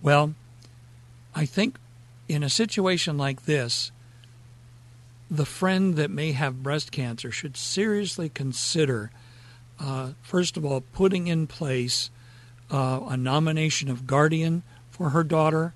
Well, 0.02 0.34
I 1.34 1.46
think 1.46 1.78
in 2.28 2.44
a 2.44 2.50
situation 2.50 3.18
like 3.18 3.46
this, 3.46 3.92
the 5.30 5.46
friend 5.46 5.96
that 5.96 6.12
may 6.12 6.34
have 6.34 6.64
breast 6.64 6.92
cancer 6.92 7.32
should 7.32 7.56
seriously 7.56 8.28
consider, 8.28 9.12
uh, 9.82 10.10
first 10.22 10.58
of 10.58 10.66
all, 10.66 10.82
putting 10.82 11.28
in 11.28 11.48
place 11.48 12.10
uh, 12.70 13.02
a 13.10 13.18
nomination 13.18 13.90
of 13.90 14.06
guardian 14.06 14.64
for 14.90 15.10
her 15.10 15.24
daughter 15.24 15.74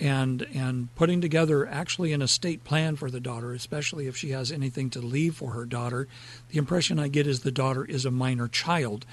and 0.00 0.42
and 0.54 0.92
putting 0.96 1.20
together 1.20 1.68
actually 1.68 2.12
an 2.12 2.22
estate 2.22 2.64
plan 2.64 2.96
for 2.96 3.10
the 3.10 3.20
daughter, 3.20 3.52
especially 3.52 4.06
if 4.06 4.16
she 4.16 4.30
has 4.30 4.50
anything 4.50 4.90
to 4.90 5.00
leave 5.00 5.36
for 5.36 5.50
her 5.50 5.64
daughter. 5.64 6.08
The 6.48 6.58
impression 6.58 6.98
I 6.98 7.08
get 7.08 7.26
is 7.26 7.40
the 7.40 7.52
daughter 7.52 7.84
is 7.84 8.04
a 8.04 8.10
minor 8.10 8.48
child 8.48 9.04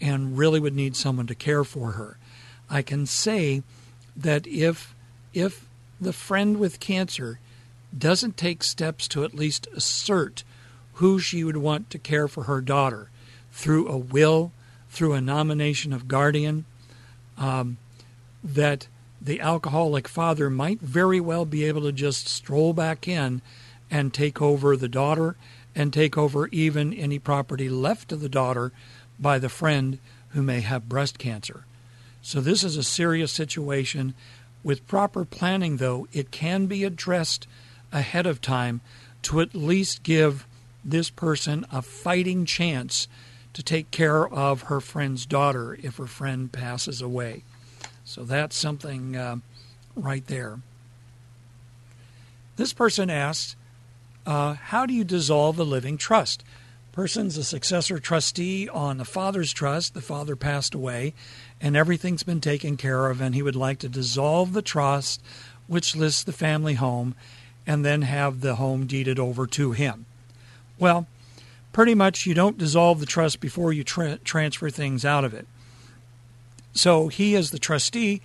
and 0.00 0.38
really 0.38 0.60
would 0.60 0.74
need 0.74 0.96
someone 0.96 1.26
to 1.26 1.34
care 1.34 1.64
for 1.64 1.92
her. 1.92 2.18
I 2.70 2.82
can 2.82 3.04
say 3.06 3.62
that 4.16 4.46
if 4.46 4.94
if 5.34 5.66
the 6.00 6.12
friend 6.12 6.58
with 6.58 6.80
cancer 6.80 7.40
doesn't 7.96 8.36
take 8.36 8.62
steps 8.62 9.06
to 9.08 9.24
at 9.24 9.34
least 9.34 9.66
assert 9.74 10.44
who 10.94 11.18
she 11.18 11.44
would 11.44 11.58
want 11.58 11.90
to 11.90 11.98
care 11.98 12.28
for 12.28 12.44
her 12.44 12.60
daughter 12.60 13.10
through 13.52 13.88
a 13.88 13.96
will, 13.96 14.52
through 14.90 15.12
a 15.12 15.20
nomination 15.20 15.92
of 15.92 16.08
guardian, 16.08 16.64
um, 17.38 17.76
that 18.42 18.88
the 19.20 19.40
alcoholic 19.40 20.08
father 20.08 20.50
might 20.50 20.80
very 20.80 21.20
well 21.20 21.44
be 21.44 21.64
able 21.64 21.82
to 21.82 21.92
just 21.92 22.26
stroll 22.26 22.72
back 22.72 23.06
in 23.06 23.40
and 23.90 24.12
take 24.12 24.42
over 24.42 24.76
the 24.76 24.88
daughter 24.88 25.36
and 25.74 25.92
take 25.92 26.18
over 26.18 26.48
even 26.48 26.92
any 26.92 27.18
property 27.18 27.68
left 27.68 28.08
to 28.08 28.16
the 28.16 28.28
daughter 28.28 28.72
by 29.18 29.38
the 29.38 29.48
friend 29.48 29.98
who 30.30 30.42
may 30.42 30.60
have 30.60 30.88
breast 30.88 31.18
cancer. 31.18 31.64
So, 32.20 32.40
this 32.40 32.64
is 32.64 32.76
a 32.76 32.82
serious 32.82 33.32
situation. 33.32 34.14
With 34.64 34.86
proper 34.86 35.24
planning, 35.24 35.78
though, 35.78 36.06
it 36.12 36.30
can 36.30 36.66
be 36.66 36.84
addressed 36.84 37.46
ahead 37.90 38.26
of 38.26 38.40
time 38.40 38.80
to 39.22 39.40
at 39.40 39.54
least 39.54 40.02
give 40.02 40.46
this 40.84 41.10
person 41.10 41.66
a 41.70 41.82
fighting 41.82 42.44
chance 42.44 43.08
to 43.52 43.62
take 43.62 43.90
care 43.90 44.26
of 44.26 44.62
her 44.62 44.80
friend's 44.80 45.26
daughter 45.26 45.78
if 45.82 45.96
her 45.96 46.06
friend 46.06 46.50
passes 46.50 47.00
away. 47.00 47.42
So 48.04 48.24
that's 48.24 48.56
something 48.56 49.16
uh, 49.16 49.36
right 49.94 50.26
there. 50.26 50.60
This 52.56 52.72
person 52.72 53.10
asks, 53.10 53.56
uh, 54.26 54.54
How 54.54 54.86
do 54.86 54.94
you 54.94 55.04
dissolve 55.04 55.58
a 55.58 55.64
living 55.64 55.96
trust? 55.96 56.44
Person's 56.92 57.38
a 57.38 57.44
successor 57.44 57.98
trustee 57.98 58.68
on 58.68 58.98
the 58.98 59.06
father's 59.06 59.52
trust. 59.52 59.94
The 59.94 60.02
father 60.02 60.36
passed 60.36 60.74
away, 60.74 61.14
and 61.58 61.74
everything's 61.74 62.22
been 62.22 62.42
taken 62.42 62.76
care 62.76 63.08
of, 63.08 63.22
and 63.22 63.34
he 63.34 63.40
would 63.40 63.56
like 63.56 63.78
to 63.78 63.88
dissolve 63.88 64.52
the 64.52 64.60
trust, 64.60 65.22
which 65.66 65.96
lists 65.96 66.22
the 66.22 66.32
family 66.32 66.74
home, 66.74 67.14
and 67.66 67.82
then 67.82 68.02
have 68.02 68.42
the 68.42 68.56
home 68.56 68.86
deeded 68.86 69.18
over 69.18 69.46
to 69.46 69.72
him. 69.72 70.04
Well, 70.78 71.06
pretty 71.72 71.94
much 71.94 72.26
you 72.26 72.34
don't 72.34 72.58
dissolve 72.58 73.00
the 73.00 73.06
trust 73.06 73.40
before 73.40 73.72
you 73.72 73.84
tra- 73.84 74.18
transfer 74.18 74.70
things 74.70 75.04
out 75.04 75.24
of 75.24 75.34
it. 75.34 75.46
So 76.74 77.08
he, 77.08 77.34
as 77.34 77.50
the 77.50 77.58
trustee, 77.58 78.22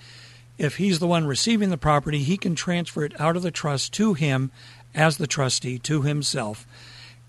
if 0.58 0.78
he's 0.78 1.00
the 1.00 1.08
one 1.08 1.28
receiving 1.28 1.70
the 1.70 1.78
property, 1.78 2.20
he 2.20 2.38
can 2.38 2.56
transfer 2.56 3.04
it 3.04 3.20
out 3.20 3.36
of 3.36 3.44
the 3.44 3.52
trust 3.52 3.94
to 3.94 4.14
him 4.14 4.52
as 4.96 5.18
the 5.18 5.28
trustee, 5.28 5.78
to 5.80 6.02
himself. 6.02 6.66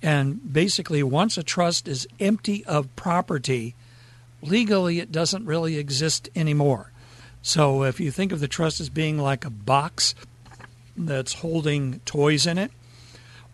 And 0.03 0.53
basically, 0.53 1.03
once 1.03 1.37
a 1.37 1.43
trust 1.43 1.89
is 1.89 2.07
empty 2.21 2.65
of 2.67 2.95
property, 2.97 3.75
legally 4.41 5.01
it 5.01 5.11
doesn't 5.11 5.45
really 5.45 5.77
exist 5.77 6.29
anymore. 6.37 6.93
So 7.43 7.83
if 7.83 8.01
you 8.01 8.11
think 8.11 8.33
of 8.33 8.41
the 8.41 8.49
trust 8.49 8.81
as 8.81 8.89
being 8.89 9.19
like 9.19 9.45
a 9.45 9.51
box 9.51 10.15
that's 10.99 11.35
holding 11.35 12.01
toys 12.01 12.47
in 12.47 12.59
it. 12.59 12.71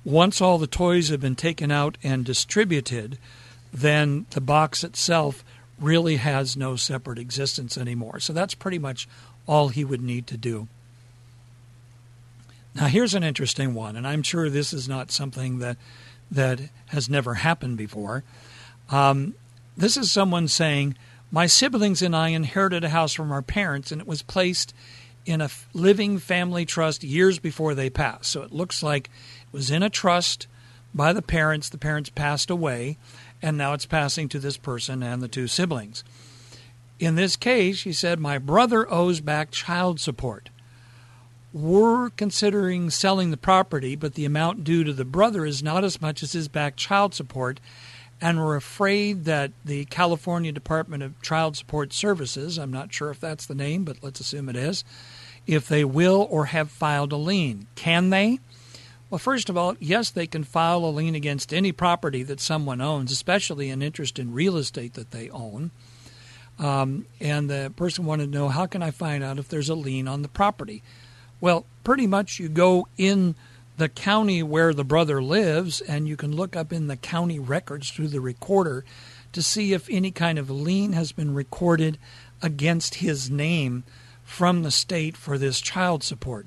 Once 0.04 0.40
all 0.40 0.58
the 0.58 0.66
toys 0.66 1.08
have 1.08 1.20
been 1.20 1.34
taken 1.34 1.70
out 1.70 1.96
and 2.02 2.24
distributed, 2.24 3.18
then 3.72 4.26
the 4.30 4.40
box 4.40 4.84
itself 4.84 5.44
really 5.80 6.16
has 6.16 6.56
no 6.56 6.76
separate 6.76 7.18
existence 7.18 7.76
anymore. 7.78 8.20
So 8.20 8.32
that's 8.32 8.54
pretty 8.54 8.78
much 8.78 9.08
all 9.46 9.68
he 9.68 9.84
would 9.84 10.02
need 10.02 10.26
to 10.28 10.36
do. 10.36 10.68
Now 12.74 12.86
here's 12.86 13.14
an 13.14 13.22
interesting 13.22 13.74
one, 13.74 13.96
and 13.96 14.06
I'm 14.06 14.22
sure 14.22 14.50
this 14.50 14.72
is 14.72 14.88
not 14.88 15.10
something 15.10 15.58
that 15.60 15.76
that 16.30 16.60
has 16.86 17.08
never 17.08 17.34
happened 17.34 17.76
before. 17.76 18.24
Um, 18.90 19.34
this 19.76 19.96
is 19.96 20.10
someone 20.10 20.48
saying, 20.48 20.96
"My 21.30 21.46
siblings 21.46 22.02
and 22.02 22.16
I 22.16 22.28
inherited 22.30 22.82
a 22.82 22.88
house 22.88 23.12
from 23.12 23.30
our 23.30 23.42
parents, 23.42 23.92
and 23.92 24.00
it 24.00 24.06
was 24.06 24.22
placed 24.22 24.74
in 25.26 25.40
a 25.40 25.50
living 25.72 26.18
family 26.18 26.64
trust 26.64 27.02
years 27.04 27.38
before 27.38 27.74
they 27.74 27.90
passed. 27.90 28.30
So 28.30 28.42
it 28.42 28.52
looks 28.52 28.82
like 28.82 29.10
was 29.54 29.70
in 29.70 29.84
a 29.84 29.88
trust 29.88 30.48
by 30.92 31.12
the 31.12 31.22
parents. 31.22 31.68
The 31.68 31.78
parents 31.78 32.10
passed 32.10 32.50
away, 32.50 32.98
and 33.40 33.56
now 33.56 33.72
it's 33.72 33.86
passing 33.86 34.28
to 34.30 34.40
this 34.40 34.56
person 34.56 35.00
and 35.00 35.22
the 35.22 35.28
two 35.28 35.46
siblings. 35.46 36.02
In 36.98 37.14
this 37.14 37.36
case, 37.36 37.76
she 37.76 37.92
said, 37.92 38.18
My 38.18 38.36
brother 38.38 38.90
owes 38.92 39.20
back 39.20 39.52
child 39.52 40.00
support. 40.00 40.50
We're 41.52 42.10
considering 42.10 42.90
selling 42.90 43.30
the 43.30 43.36
property, 43.36 43.94
but 43.94 44.14
the 44.14 44.24
amount 44.24 44.64
due 44.64 44.82
to 44.82 44.92
the 44.92 45.04
brother 45.04 45.46
is 45.46 45.62
not 45.62 45.84
as 45.84 46.00
much 46.00 46.24
as 46.24 46.32
his 46.32 46.48
back 46.48 46.74
child 46.74 47.14
support, 47.14 47.60
and 48.20 48.40
we're 48.40 48.56
afraid 48.56 49.24
that 49.26 49.52
the 49.64 49.84
California 49.84 50.50
Department 50.50 51.04
of 51.04 51.22
Child 51.22 51.56
Support 51.56 51.92
Services, 51.92 52.58
I'm 52.58 52.72
not 52.72 52.92
sure 52.92 53.10
if 53.10 53.20
that's 53.20 53.46
the 53.46 53.54
name, 53.54 53.84
but 53.84 54.02
let's 54.02 54.18
assume 54.18 54.48
it 54.48 54.56
is, 54.56 54.82
if 55.46 55.68
they 55.68 55.84
will 55.84 56.26
or 56.28 56.46
have 56.46 56.72
filed 56.72 57.12
a 57.12 57.16
lien. 57.16 57.68
Can 57.76 58.10
they? 58.10 58.40
Well, 59.14 59.20
first 59.20 59.48
of 59.48 59.56
all, 59.56 59.76
yes, 59.78 60.10
they 60.10 60.26
can 60.26 60.42
file 60.42 60.84
a 60.84 60.90
lien 60.90 61.14
against 61.14 61.54
any 61.54 61.70
property 61.70 62.24
that 62.24 62.40
someone 62.40 62.80
owns, 62.80 63.12
especially 63.12 63.70
an 63.70 63.80
interest 63.80 64.18
in 64.18 64.34
real 64.34 64.56
estate 64.56 64.94
that 64.94 65.12
they 65.12 65.30
own. 65.30 65.70
Um, 66.58 67.06
and 67.20 67.48
the 67.48 67.72
person 67.76 68.06
wanted 68.06 68.32
to 68.32 68.36
know 68.36 68.48
how 68.48 68.66
can 68.66 68.82
I 68.82 68.90
find 68.90 69.22
out 69.22 69.38
if 69.38 69.46
there's 69.48 69.68
a 69.68 69.76
lien 69.76 70.08
on 70.08 70.22
the 70.22 70.28
property? 70.28 70.82
Well, 71.40 71.64
pretty 71.84 72.08
much 72.08 72.40
you 72.40 72.48
go 72.48 72.88
in 72.98 73.36
the 73.76 73.88
county 73.88 74.42
where 74.42 74.74
the 74.74 74.82
brother 74.82 75.22
lives 75.22 75.80
and 75.80 76.08
you 76.08 76.16
can 76.16 76.34
look 76.34 76.56
up 76.56 76.72
in 76.72 76.88
the 76.88 76.96
county 76.96 77.38
records 77.38 77.92
through 77.92 78.08
the 78.08 78.20
recorder 78.20 78.84
to 79.32 79.42
see 79.42 79.72
if 79.72 79.88
any 79.88 80.10
kind 80.10 80.40
of 80.40 80.50
lien 80.50 80.92
has 80.92 81.12
been 81.12 81.34
recorded 81.34 81.98
against 82.42 82.96
his 82.96 83.30
name 83.30 83.84
from 84.24 84.64
the 84.64 84.72
state 84.72 85.16
for 85.16 85.38
this 85.38 85.60
child 85.60 86.02
support. 86.02 86.46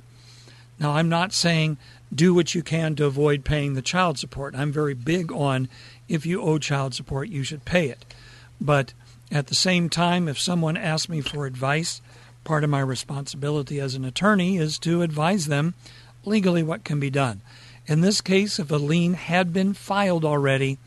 Now, 0.80 0.92
I'm 0.92 1.10
not 1.10 1.34
saying 1.34 1.78
do 2.14 2.34
what 2.34 2.56
you 2.56 2.64
can 2.64 2.96
to 2.96 3.06
avoid 3.06 3.44
paying 3.44 3.74
the 3.74 3.82
child 3.82 4.18
support. 4.18 4.56
I'm 4.56 4.72
very 4.72 4.94
big 4.94 5.32
on 5.32 5.68
if 6.08 6.26
you 6.26 6.42
owe 6.42 6.58
child 6.58 6.94
support, 6.94 7.30
you 7.30 7.44
should 7.44 7.66
pay 7.66 7.90
it. 7.90 8.06
But 8.62 8.94
at 9.32 9.48
the 9.48 9.56
same 9.56 9.90
time, 9.90 10.28
if 10.28 10.40
someone 10.40 10.78
asks 10.78 11.10
me 11.10 11.22
for 11.22 11.46
advice, 11.46 12.02
part 12.44 12.64
of 12.64 12.70
my 12.70 12.80
responsibility 12.80 13.80
as 13.80 13.96
an 13.96 14.06
attorney 14.06 14.58
is 14.58 14.80
to 14.80 15.02
advise 15.02 15.48
them 15.48 15.74
legally 16.24 16.64
what 16.64 16.84
can 16.84 17.00
be 17.00 17.10
done. 17.10 17.42
In 17.88 18.02
this 18.02 18.22
case, 18.22 18.60
if 18.60 18.72
a 18.72 18.78
lien 18.78 19.14
had 19.14 19.54
been 19.54 19.74
filed 19.74 20.26
already, 20.26 20.78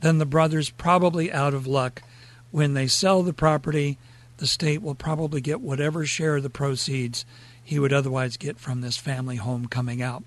then 0.00 0.18
the 0.18 0.26
brother's 0.26 0.70
probably 0.70 1.32
out 1.32 1.54
of 1.54 1.66
luck. 1.66 2.02
When 2.50 2.74
they 2.74 2.86
sell 2.86 3.22
the 3.22 3.32
property, 3.32 3.98
the 4.38 4.46
state 4.46 4.82
will 4.82 4.94
probably 4.94 5.40
get 5.40 5.60
whatever 5.60 6.06
share 6.06 6.36
of 6.36 6.42
the 6.42 6.50
proceeds 6.50 7.24
he 7.62 7.78
would 7.78 7.92
otherwise 7.92 8.36
get 8.36 8.58
from 8.58 8.80
this 8.80 8.96
family 8.96 9.36
home 9.36 9.66
coming 9.66 10.02
out. 10.02 10.24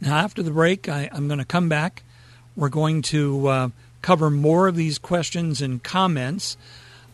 Now, 0.00 0.16
after 0.16 0.42
the 0.42 0.50
break, 0.50 0.88
I, 0.88 1.08
am 1.12 1.26
going 1.26 1.38
to 1.38 1.44
come 1.44 1.68
back. 1.68 2.02
We're 2.54 2.68
going 2.68 3.02
to 3.02 3.46
uh, 3.48 3.68
cover 4.02 4.30
more 4.30 4.68
of 4.68 4.76
these 4.76 4.98
questions 4.98 5.62
and 5.62 5.82
comments. 5.82 6.56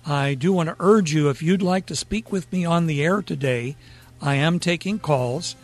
I 0.05 0.35
do 0.35 0.53
want 0.53 0.69
to 0.69 0.77
urge 0.81 1.13
you 1.13 1.31
if 1.31 1.43
you'd 1.43 1.63
like 1.63 1.87
to 1.87 1.97
speak 1.97 2.33
with 2.33 2.51
me 2.53 2.65
on 2.65 2.87
the 2.87 3.05
air 3.05 3.23
today, 3.23 3.77
I 4.21 4.35
am 4.35 4.59
taking 4.59 4.99
calls 4.99 5.55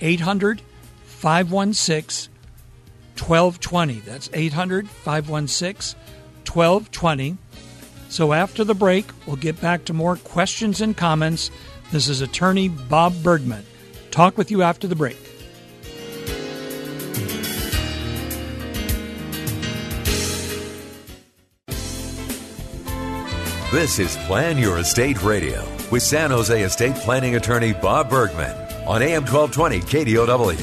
800 0.00 0.62
516 1.04 2.32
1220. 3.18 4.00
That's 4.00 4.30
800 4.32 4.88
516 4.88 5.98
1220. 6.46 7.38
So 8.08 8.32
after 8.32 8.64
the 8.64 8.74
break, 8.74 9.06
we'll 9.26 9.36
get 9.36 9.60
back 9.60 9.84
to 9.86 9.92
more 9.92 10.16
questions 10.16 10.80
and 10.80 10.96
comments. 10.96 11.50
This 11.92 12.08
is 12.08 12.20
attorney 12.20 12.68
Bob 12.68 13.14
Bergman. 13.22 13.64
Talk 14.10 14.36
with 14.36 14.50
you 14.50 14.62
after 14.62 14.86
the 14.86 14.96
break. 14.96 15.31
This 23.72 23.98
is 23.98 24.16
Plan 24.26 24.58
Your 24.58 24.80
Estate 24.80 25.22
Radio 25.22 25.66
with 25.90 26.02
San 26.02 26.30
Jose 26.30 26.62
estate 26.62 26.94
planning 26.96 27.36
attorney 27.36 27.72
Bob 27.72 28.10
Bergman 28.10 28.54
on 28.86 29.00
AM 29.00 29.22
1220 29.22 29.80
KDOW. 29.80 30.54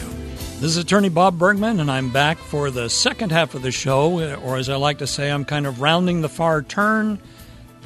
This 0.59 0.61
is 0.61 0.77
attorney 0.77 1.09
Bob 1.09 1.39
Bergman, 1.39 1.79
and 1.79 1.89
I'm 1.89 2.11
back 2.11 2.37
for 2.37 2.69
the 2.69 2.87
second 2.87 3.31
half 3.31 3.55
of 3.55 3.63
the 3.63 3.71
show, 3.71 4.35
or 4.41 4.57
as 4.57 4.69
I 4.69 4.75
like 4.75 4.99
to 4.99 5.07
say, 5.07 5.31
I'm 5.31 5.43
kind 5.43 5.65
of 5.65 5.81
rounding 5.81 6.21
the 6.21 6.29
far 6.29 6.61
turn 6.61 7.17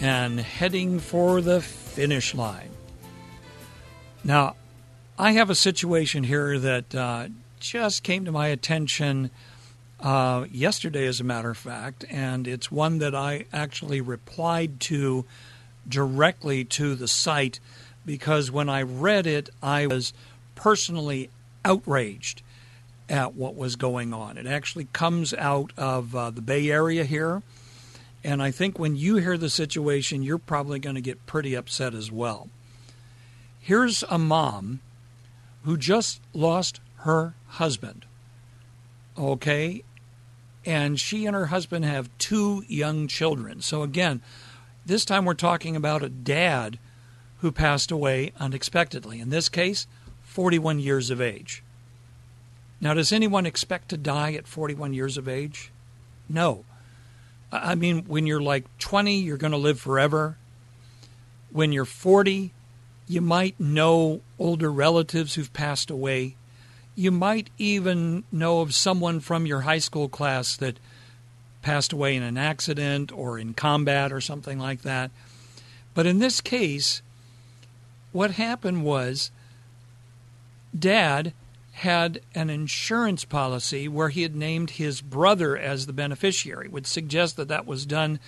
and 0.02 0.42
heading 0.42 1.00
for 1.00 1.40
the 1.40 1.62
finish 1.62 2.36
line. 2.36 2.72
Now, 4.26 4.58
I 5.18 5.32
have 5.32 5.50
a 5.50 5.56
situation 5.56 6.26
here 6.26 6.60
that 6.60 6.94
uh, 6.94 7.30
just 7.62 8.04
came 8.04 8.26
to 8.26 8.34
my 8.34 8.48
attention 8.50 9.32
uh, 10.04 10.46
yesterday, 10.52 11.08
as 11.08 11.22
a 11.22 11.24
matter 11.24 11.50
of 11.50 11.58
fact, 11.58 12.04
and 12.10 12.46
it's 12.46 12.70
one 12.70 13.00
that 13.00 13.16
I 13.16 13.46
actually 13.54 14.02
replied 14.02 14.82
to 14.82 15.26
directly 15.88 16.66
to 16.66 16.94
the 16.94 17.08
site 17.08 17.62
because 18.06 18.52
when 18.52 18.68
I 18.68 18.82
read 18.82 19.26
it, 19.26 19.50
I 19.62 19.88
was 19.88 20.14
personally 20.56 21.30
outraged 21.64 22.42
at 23.08 23.34
what 23.36 23.56
was 23.56 23.78
going 23.78 24.14
on. 24.14 24.38
It 24.38 24.46
actually 24.46 24.88
comes 24.92 25.34
out 25.34 25.72
of 25.78 26.14
uh, 26.14 26.32
the 26.32 26.42
Bay 26.42 26.70
Area 26.70 27.06
here. 27.06 27.42
And 28.26 28.44
I 28.44 28.52
think 28.52 28.78
when 28.78 28.98
you 28.98 29.18
hear 29.18 29.38
the 29.38 29.50
situation, 29.50 30.22
you're 30.22 30.38
probably 30.38 30.80
going 30.80 30.96
to 30.96 31.02
get 31.02 31.26
pretty 31.26 31.54
upset 31.54 31.94
as 31.94 32.12
well. 32.12 32.50
Here's 33.60 34.04
a 34.10 34.18
mom 34.18 34.82
who 35.64 35.78
just 35.78 36.20
lost 36.34 36.82
her 37.00 37.36
husband. 37.48 38.06
Okay? 39.18 39.84
And 40.66 41.00
she 41.00 41.26
and 41.26 41.36
her 41.36 41.48
husband 41.48 41.86
have 41.86 42.10
two 42.18 42.64
young 42.68 43.08
children. 43.08 43.62
So, 43.62 43.84
again, 43.84 44.22
this 44.86 45.06
time 45.06 45.26
we're 45.26 45.34
talking 45.34 45.76
about 45.76 46.04
a 46.04 46.10
dad 46.10 46.80
who 47.40 47.52
passed 47.52 47.92
away 47.92 48.32
unexpectedly. 48.40 49.20
In 49.20 49.30
this 49.30 49.50
case, 49.50 49.88
41 50.22 50.80
years 50.80 51.10
of 51.10 51.20
age. 51.20 51.64
Now, 52.80 52.94
does 52.94 53.12
anyone 53.12 53.46
expect 53.46 53.90
to 53.90 53.98
die 53.98 54.34
at 54.34 54.48
41 54.48 54.94
years 54.94 55.18
of 55.18 55.28
age? 55.28 55.72
No. 56.28 56.66
I 57.52 57.76
mean, 57.76 58.06
when 58.06 58.26
you're 58.26 58.42
like 58.42 58.66
20, 58.80 59.20
you're 59.20 59.38
going 59.38 59.52
to 59.52 59.58
live 59.58 59.80
forever. 59.80 60.38
When 61.52 61.72
you're 61.72 61.86
40, 61.86 62.52
you 63.08 63.22
might 63.22 63.60
know 63.60 64.22
older 64.40 64.72
relatives 64.72 65.36
who've 65.36 65.54
passed 65.54 65.90
away. 65.92 66.36
You 66.96 67.12
might 67.12 67.50
even 67.58 68.24
know 68.32 68.62
of 68.62 68.74
someone 68.74 69.20
from 69.20 69.46
your 69.46 69.62
high 69.62 69.80
school 69.80 70.10
class 70.10 70.56
that 70.58 70.78
passed 71.62 71.94
away 71.94 72.16
in 72.16 72.24
an 72.24 72.38
accident 72.38 73.12
or 73.12 73.40
in 73.40 73.54
combat 73.54 74.12
or 74.12 74.22
something 74.22 74.60
like 74.60 74.82
that. 74.82 75.12
But 75.94 76.06
in 76.06 76.20
this 76.20 76.42
case, 76.42 77.02
what 78.12 78.32
happened 78.32 78.84
was 78.84 79.32
dad 80.78 81.34
had 81.74 82.22
an 82.36 82.50
insurance 82.50 83.26
policy 83.26 83.88
where 83.88 84.10
he 84.10 84.22
had 84.22 84.36
named 84.36 84.72
his 84.72 85.02
brother 85.02 85.58
as 85.58 85.86
the 85.86 85.94
beneficiary, 85.94 86.68
would 86.68 86.86
suggest 86.86 87.36
that 87.36 87.48
that 87.48 87.66
was 87.66 87.86
done 87.86 88.20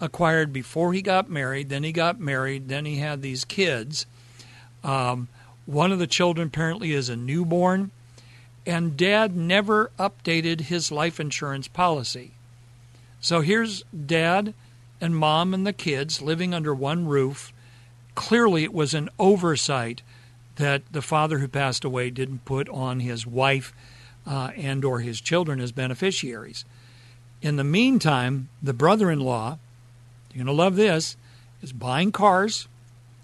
acquired 0.00 0.52
before 0.52 0.92
he 0.92 1.02
got 1.02 1.28
married. 1.28 1.68
Then 1.68 1.82
he 1.82 1.92
got 1.92 2.20
married. 2.20 2.68
Then 2.68 2.84
he 2.84 2.96
had 2.96 3.20
these 3.20 3.44
kids. 3.44 4.06
Um, 4.84 5.28
one 5.66 5.92
of 5.92 5.98
the 5.98 6.06
children 6.06 6.48
apparently 6.48 6.92
is 6.92 7.08
a 7.08 7.16
newborn, 7.16 7.90
and 8.66 8.96
dad 8.96 9.36
never 9.36 9.90
updated 9.98 10.62
his 10.62 10.90
life 10.90 11.20
insurance 11.20 11.68
policy. 11.68 12.32
So 13.20 13.40
here's 13.40 13.82
dad 13.84 14.54
and 15.00 15.16
mom 15.16 15.54
and 15.54 15.66
the 15.66 15.72
kids 15.72 16.22
living 16.22 16.54
under 16.54 16.74
one 16.74 17.06
roof. 17.06 17.52
Clearly, 18.14 18.64
it 18.64 18.72
was 18.72 18.94
an 18.94 19.08
oversight 19.18 20.02
that 20.56 20.82
the 20.90 21.02
father 21.02 21.38
who 21.38 21.48
passed 21.48 21.84
away 21.84 22.10
didn't 22.10 22.44
put 22.44 22.68
on 22.68 23.00
his 23.00 23.26
wife 23.26 23.74
uh, 24.26 24.50
and 24.56 24.84
or 24.84 25.00
his 25.00 25.20
children 25.20 25.60
as 25.60 25.72
beneficiaries. 25.72 26.64
In 27.42 27.56
the 27.56 27.64
meantime, 27.64 28.48
the 28.62 28.72
brother-in-law, 28.72 29.58
you're 30.32 30.44
going 30.44 30.46
to 30.46 30.62
love 30.62 30.76
this, 30.76 31.16
is 31.62 31.72
buying 31.72 32.12
cars, 32.12 32.68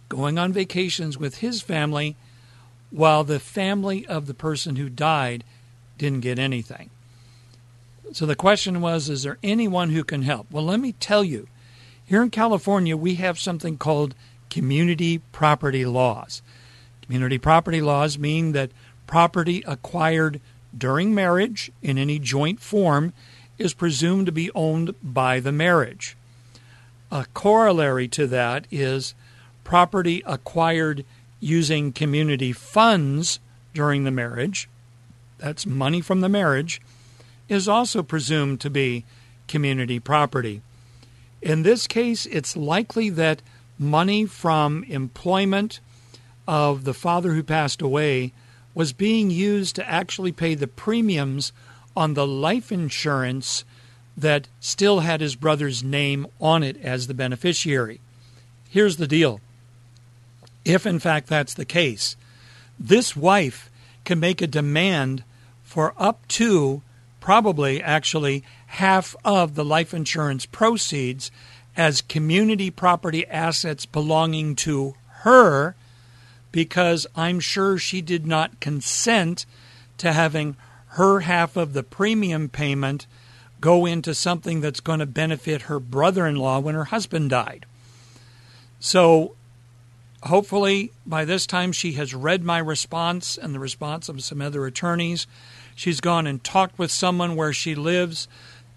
going 0.08 0.38
on 0.38 0.52
vacations 0.52 1.16
with 1.16 1.38
his 1.38 1.62
family, 1.62 2.16
while 2.90 3.24
the 3.24 3.40
family 3.40 4.06
of 4.06 4.26
the 4.26 4.34
person 4.34 4.76
who 4.76 4.88
died 4.88 5.44
didn't 5.98 6.20
get 6.20 6.38
anything. 6.38 6.90
So 8.12 8.26
the 8.26 8.34
question 8.34 8.80
was, 8.80 9.08
is 9.08 9.22
there 9.22 9.38
anyone 9.42 9.90
who 9.90 10.02
can 10.02 10.22
help? 10.22 10.50
Well, 10.50 10.64
let 10.64 10.80
me 10.80 10.92
tell 10.92 11.22
you, 11.22 11.46
here 12.04 12.22
in 12.22 12.30
California, 12.30 12.96
we 12.96 13.14
have 13.16 13.38
something 13.38 13.78
called 13.78 14.16
community 14.48 15.18
property 15.30 15.84
laws. 15.84 16.42
Community 17.02 17.38
property 17.38 17.80
laws 17.80 18.18
mean 18.18 18.52
that 18.52 18.72
property 19.06 19.62
acquired 19.66 20.40
during 20.76 21.14
marriage 21.14 21.70
in 21.82 21.98
any 21.98 22.18
joint 22.18 22.60
form 22.60 23.12
is 23.58 23.74
presumed 23.74 24.26
to 24.26 24.32
be 24.32 24.50
owned 24.54 24.94
by 25.02 25.38
the 25.38 25.52
marriage. 25.52 26.16
A 27.12 27.26
corollary 27.34 28.08
to 28.08 28.26
that 28.28 28.66
is 28.70 29.14
property 29.64 30.22
acquired 30.26 31.04
using 31.40 31.92
community 31.92 32.52
funds 32.52 33.40
during 33.74 34.04
the 34.04 34.10
marriage, 34.10 34.68
that's 35.38 35.66
money 35.66 36.00
from 36.00 36.20
the 36.20 36.28
marriage, 36.28 36.80
is 37.48 37.66
also 37.66 38.02
presumed 38.02 38.60
to 38.60 38.70
be 38.70 39.04
community 39.48 39.98
property. 39.98 40.62
In 41.42 41.62
this 41.62 41.86
case, 41.86 42.26
it's 42.26 42.56
likely 42.56 43.10
that 43.10 43.42
money 43.78 44.26
from 44.26 44.84
employment 44.84 45.80
of 46.46 46.84
the 46.84 46.94
father 46.94 47.32
who 47.32 47.42
passed 47.42 47.80
away 47.80 48.32
was 48.74 48.92
being 48.92 49.30
used 49.30 49.74
to 49.76 49.88
actually 49.88 50.32
pay 50.32 50.54
the 50.54 50.66
premiums 50.66 51.52
on 51.96 52.14
the 52.14 52.26
life 52.26 52.70
insurance 52.70 53.64
that 54.16 54.48
still 54.60 55.00
had 55.00 55.20
his 55.20 55.34
brother's 55.34 55.82
name 55.82 56.26
on 56.40 56.62
it 56.62 56.76
as 56.82 57.06
the 57.06 57.14
beneficiary. 57.14 58.00
Here's 58.68 58.98
the 58.98 59.06
deal 59.06 59.40
if, 60.70 60.86
in 60.86 60.98
fact, 60.98 61.28
that's 61.28 61.54
the 61.54 61.64
case, 61.64 62.16
this 62.78 63.14
wife 63.14 63.70
can 64.04 64.20
make 64.20 64.40
a 64.40 64.46
demand 64.46 65.24
for 65.62 65.94
up 65.98 66.26
to 66.28 66.82
probably 67.20 67.82
actually 67.82 68.42
half 68.66 69.14
of 69.24 69.54
the 69.54 69.64
life 69.64 69.92
insurance 69.92 70.46
proceeds 70.46 71.30
as 71.76 72.00
community 72.02 72.70
property 72.70 73.26
assets 73.26 73.86
belonging 73.86 74.56
to 74.56 74.94
her 75.22 75.74
because 76.52 77.06
I'm 77.14 77.40
sure 77.40 77.78
she 77.78 78.00
did 78.00 78.26
not 78.26 78.60
consent 78.60 79.46
to 79.98 80.12
having 80.12 80.56
her 80.94 81.20
half 81.20 81.56
of 81.56 81.72
the 81.72 81.82
premium 81.82 82.48
payment 82.48 83.06
go 83.60 83.86
into 83.86 84.14
something 84.14 84.60
that's 84.60 84.80
going 84.80 84.98
to 84.98 85.06
benefit 85.06 85.62
her 85.62 85.78
brother 85.78 86.26
in 86.26 86.36
law 86.36 86.58
when 86.58 86.74
her 86.74 86.86
husband 86.86 87.30
died. 87.30 87.66
So 88.80 89.36
hopefully 90.24 90.92
by 91.06 91.24
this 91.24 91.46
time 91.46 91.72
she 91.72 91.92
has 91.92 92.14
read 92.14 92.44
my 92.44 92.58
response 92.58 93.38
and 93.38 93.54
the 93.54 93.58
response 93.58 94.08
of 94.08 94.22
some 94.22 94.40
other 94.40 94.66
attorneys. 94.66 95.26
She's 95.74 96.00
gone 96.00 96.26
and 96.26 96.42
talked 96.42 96.78
with 96.78 96.90
someone 96.90 97.36
where 97.36 97.52
she 97.52 97.74
lives 97.74 98.28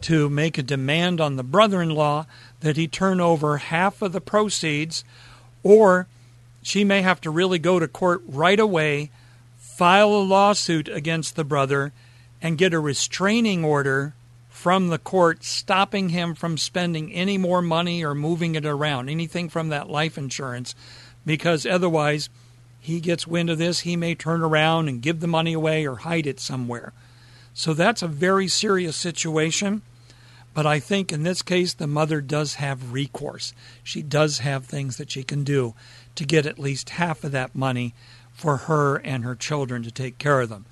to 0.01 0.29
make 0.29 0.58
a 0.58 0.63
demand 0.63 1.21
on 1.21 1.36
the 1.36 1.43
brother 1.43 1.82
in 1.82 1.89
law 1.89 2.25
that 2.62 2.77
he 2.77 2.88
turn 2.88 3.19
over 3.19 3.58
half 3.58 4.01
of 4.01 4.13
the 4.13 4.21
proceeds 4.21 5.03
or 5.63 6.08
she 6.62 6.84
may 6.84 7.01
have 7.01 7.19
to 7.21 7.29
really 7.29 7.60
go 7.60 7.79
to 7.79 7.88
court 7.88 8.21
right 8.25 8.60
away, 8.60 9.12
file 9.58 10.10
a 10.10 10.23
lawsuit 10.23 10.88
against 10.88 11.36
the 11.36 11.43
brother, 11.43 11.91
and 12.41 12.58
get 12.58 12.73
a 12.73 12.79
restraining 12.79 13.63
order 13.63 14.13
from 14.49 14.88
the 14.88 14.97
court 14.97 15.43
stopping 15.43 16.10
him 16.10 16.34
from 16.36 16.58
spending 16.58 17.12
any 17.12 17.38
more 17.38 17.62
money 17.62 18.03
or 18.03 18.15
moving 18.15 18.56
it 18.56 18.65
around, 18.65 19.10
anything 19.10 19.49
from 19.49 19.69
that 19.69 19.89
life 19.89 20.17
insurance, 20.17 20.73
because 21.25 21.65
otherwise 21.65 22.29
he 22.79 22.99
gets 22.99 23.25
wind 23.25 23.49
of 23.49 23.57
this, 23.57 23.81
he 23.81 23.95
may 23.95 24.15
turn 24.15 24.41
around 24.41 24.88
and 24.89 25.01
give 25.01 25.19
the 25.19 25.27
money 25.27 25.53
away 25.53 25.88
or 25.88 25.97
hide 25.97 26.27
it 26.27 26.39
somewhere. 26.39 26.93
So 27.53 27.73
that's 27.73 28.01
a 28.01 28.07
very 28.07 28.47
serious 28.47 28.97
situation. 28.97 29.81
But 30.53 30.65
I 30.65 30.79
think 30.79 31.12
in 31.12 31.23
this 31.23 31.41
case, 31.41 31.73
the 31.73 31.88
mother 31.88 32.21
does 32.21 32.55
have 32.55 32.93
recourse. 32.93 33.53
She 33.83 34.01
does 34.01 34.39
have 34.39 34.65
things 34.65 34.97
that 34.97 35.09
she 35.09 35.23
can 35.23 35.43
do 35.43 35.73
to 36.15 36.25
get 36.25 36.45
at 36.45 36.59
least 36.59 36.91
half 36.91 37.23
of 37.23 37.31
that 37.31 37.55
money 37.55 37.93
for 38.33 38.57
her 38.57 38.97
and 38.97 39.23
her 39.23 39.36
children 39.36 39.83
to 39.83 39.91
take 39.91 40.17
care 40.17 40.41
of 40.41 40.49
them. 40.49 40.65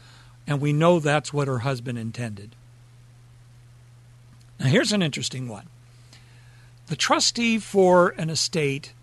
And 0.45 0.59
we 0.59 0.73
know 0.73 0.99
that's 0.99 1.33
what 1.33 1.47
her 1.47 1.59
husband 1.59 1.97
intended. 1.97 2.55
Now, 4.59 4.67
here's 4.67 4.91
an 4.91 5.01
interesting 5.01 5.47
one 5.47 5.67
the 6.87 6.95
trustee 6.95 7.57
for 7.57 8.09
an 8.09 8.29
estate, 8.29 8.93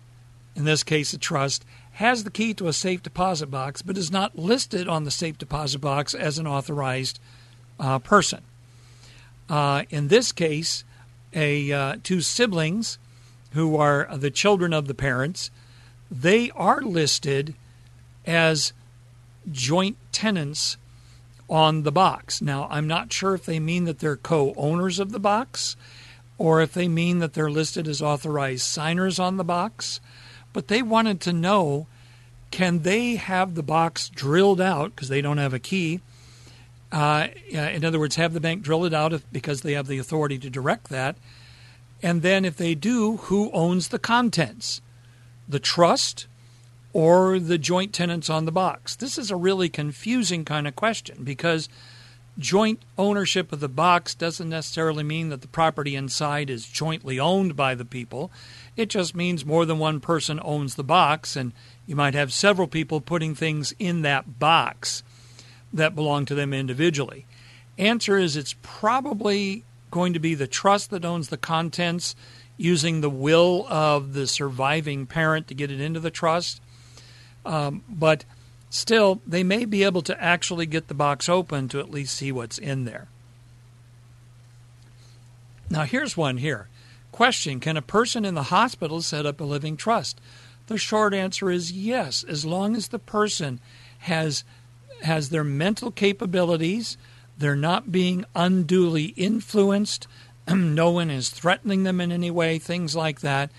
in 0.59 0.65
this 0.65 0.83
case 0.83 1.13
a 1.13 1.17
trust, 1.17 1.65
has 1.93 2.23
the 2.23 2.29
key 2.29 2.53
to 2.53 2.67
a 2.67 2.73
safe 2.73 3.01
deposit 3.01 3.47
box, 3.47 3.81
but 3.81 3.97
is 3.97 4.11
not 4.11 4.37
listed 4.37 4.87
on 4.87 5.03
the 5.03 5.11
safe 5.11 5.37
deposit 5.37 5.79
box 5.79 6.13
as 6.13 6.37
an 6.37 6.45
authorized 6.45 7.19
uh, 7.79 7.99
person. 7.99 8.41
Uh, 9.49 9.83
in 9.89 10.09
this 10.09 10.31
case, 10.31 10.83
a 11.33 11.71
uh, 11.71 11.95
two 12.03 12.21
siblings 12.21 12.99
who 13.51 13.75
are 13.75 14.07
the 14.15 14.29
children 14.29 14.73
of 14.73 14.87
the 14.87 14.93
parents 14.93 15.49
they 16.11 16.49
are 16.51 16.81
listed 16.81 17.53
as 18.25 18.73
joint 19.51 19.97
tenants 20.11 20.77
on 21.49 21.83
the 21.83 21.91
box. 21.91 22.41
Now, 22.41 22.67
I'm 22.69 22.87
not 22.87 23.13
sure 23.13 23.33
if 23.33 23.45
they 23.45 23.59
mean 23.59 23.85
that 23.85 23.99
they're 23.99 24.15
co 24.15 24.53
owners 24.55 24.99
of 24.99 25.11
the 25.11 25.19
box 25.19 25.75
or 26.37 26.61
if 26.61 26.73
they 26.73 26.87
mean 26.87 27.19
that 27.19 27.33
they're 27.33 27.51
listed 27.51 27.87
as 27.87 28.01
authorized 28.01 28.63
signers 28.63 29.19
on 29.19 29.37
the 29.37 29.43
box, 29.43 29.99
but 30.59 30.67
they 30.67 30.81
wanted 30.81 31.21
to 31.21 31.31
know 31.31 31.87
can 32.51 32.81
they 32.81 33.15
have 33.15 33.55
the 33.55 33.63
box 33.63 34.09
drilled 34.09 34.59
out 34.59 34.93
because 34.93 35.07
they 35.07 35.21
don't 35.21 35.37
have 35.37 35.53
a 35.53 35.59
key 35.59 36.01
Uh, 36.91 37.27
in 37.51 37.85
other 37.85 37.99
words, 37.99 38.15
have 38.15 38.33
the 38.33 38.39
bank 38.39 38.63
drill 38.63 38.83
it 38.83 38.93
out 38.93 39.13
if, 39.13 39.23
because 39.31 39.61
they 39.61 39.73
have 39.73 39.87
the 39.87 39.99
authority 39.99 40.37
to 40.39 40.49
direct 40.49 40.89
that. 40.89 41.15
And 42.01 42.23
then, 42.23 42.45
if 42.45 42.57
they 42.57 42.75
do, 42.75 43.17
who 43.17 43.51
owns 43.51 43.89
the 43.89 43.99
contents? 43.99 44.81
The 45.47 45.59
trust 45.59 46.27
or 46.91 47.39
the 47.39 47.59
joint 47.59 47.93
tenants 47.93 48.29
on 48.29 48.45
the 48.45 48.51
box? 48.51 48.95
This 48.95 49.17
is 49.17 49.29
a 49.31 49.35
really 49.35 49.69
confusing 49.69 50.45
kind 50.45 50.67
of 50.67 50.75
question 50.75 51.23
because 51.23 51.69
joint 52.37 52.81
ownership 52.97 53.51
of 53.51 53.59
the 53.59 53.67
box 53.67 54.15
doesn't 54.15 54.49
necessarily 54.49 55.03
mean 55.03 55.29
that 55.29 55.41
the 55.41 55.47
property 55.47 55.95
inside 55.95 56.49
is 56.49 56.65
jointly 56.65 57.19
owned 57.19 57.55
by 57.55 57.75
the 57.75 57.85
people. 57.85 58.31
It 58.77 58.89
just 58.89 59.15
means 59.15 59.45
more 59.45 59.65
than 59.65 59.79
one 59.79 59.99
person 59.99 60.39
owns 60.43 60.75
the 60.75 60.83
box, 60.83 61.35
and 61.35 61.51
you 61.85 61.95
might 61.95 62.13
have 62.13 62.31
several 62.31 62.67
people 62.67 63.01
putting 63.01 63.35
things 63.35 63.73
in 63.79 64.03
that 64.03 64.39
box 64.39 65.03
that 65.73 65.95
belong 65.95 66.25
to 66.25 66.35
them 66.35 66.53
individually. 66.53 67.25
Answer 67.77 68.17
is 68.17 68.35
it's 68.35 68.55
probably 68.61 69.63
going 69.91 70.13
to 70.13 70.19
be 70.19 70.35
the 70.35 70.47
trust 70.47 70.91
that 70.91 71.05
owns 71.05 71.29
the 71.29 71.37
contents 71.37 72.15
using 72.57 73.01
the 73.01 73.09
will 73.09 73.65
of 73.69 74.13
the 74.13 74.27
surviving 74.27 75.05
parent 75.05 75.47
to 75.47 75.53
get 75.53 75.71
it 75.71 75.79
into 75.79 75.99
the 75.99 76.11
trust. 76.11 76.61
Um, 77.45 77.83
but 77.89 78.25
still, 78.69 79.21
they 79.25 79.43
may 79.43 79.65
be 79.65 79.83
able 79.83 80.01
to 80.03 80.23
actually 80.23 80.65
get 80.65 80.87
the 80.87 80.93
box 80.93 81.27
open 81.27 81.67
to 81.69 81.79
at 81.79 81.91
least 81.91 82.15
see 82.15 82.31
what's 82.31 82.57
in 82.57 82.85
there. 82.85 83.07
Now, 85.69 85.83
here's 85.83 86.17
one 86.17 86.37
here. 86.37 86.67
Question 87.11 87.59
Can 87.59 87.77
a 87.77 87.81
person 87.81 88.25
in 88.25 88.35
the 88.35 88.43
hospital 88.43 89.01
set 89.01 89.25
up 89.25 89.39
a 89.39 89.43
living 89.43 89.77
trust? 89.77 90.19
The 90.67 90.77
short 90.77 91.13
answer 91.13 91.49
is 91.49 91.71
yes, 91.71 92.23
as 92.23 92.45
long 92.45 92.75
as 92.75 92.87
the 92.87 92.99
person 92.99 93.59
has 93.99 94.43
has 95.01 95.29
their 95.29 95.43
mental 95.43 95.91
capabilities, 95.91 96.97
they're 97.37 97.55
not 97.55 97.91
being 97.91 98.25
unduly 98.35 99.05
influenced, 99.15 100.07
no 100.47 100.91
one 100.91 101.09
is 101.09 101.29
threatening 101.29 101.83
them 101.83 102.01
in 102.01 102.11
any 102.11 102.29
way, 102.29 102.59
things 102.59 102.95
like 102.95 103.21
that. 103.21 103.49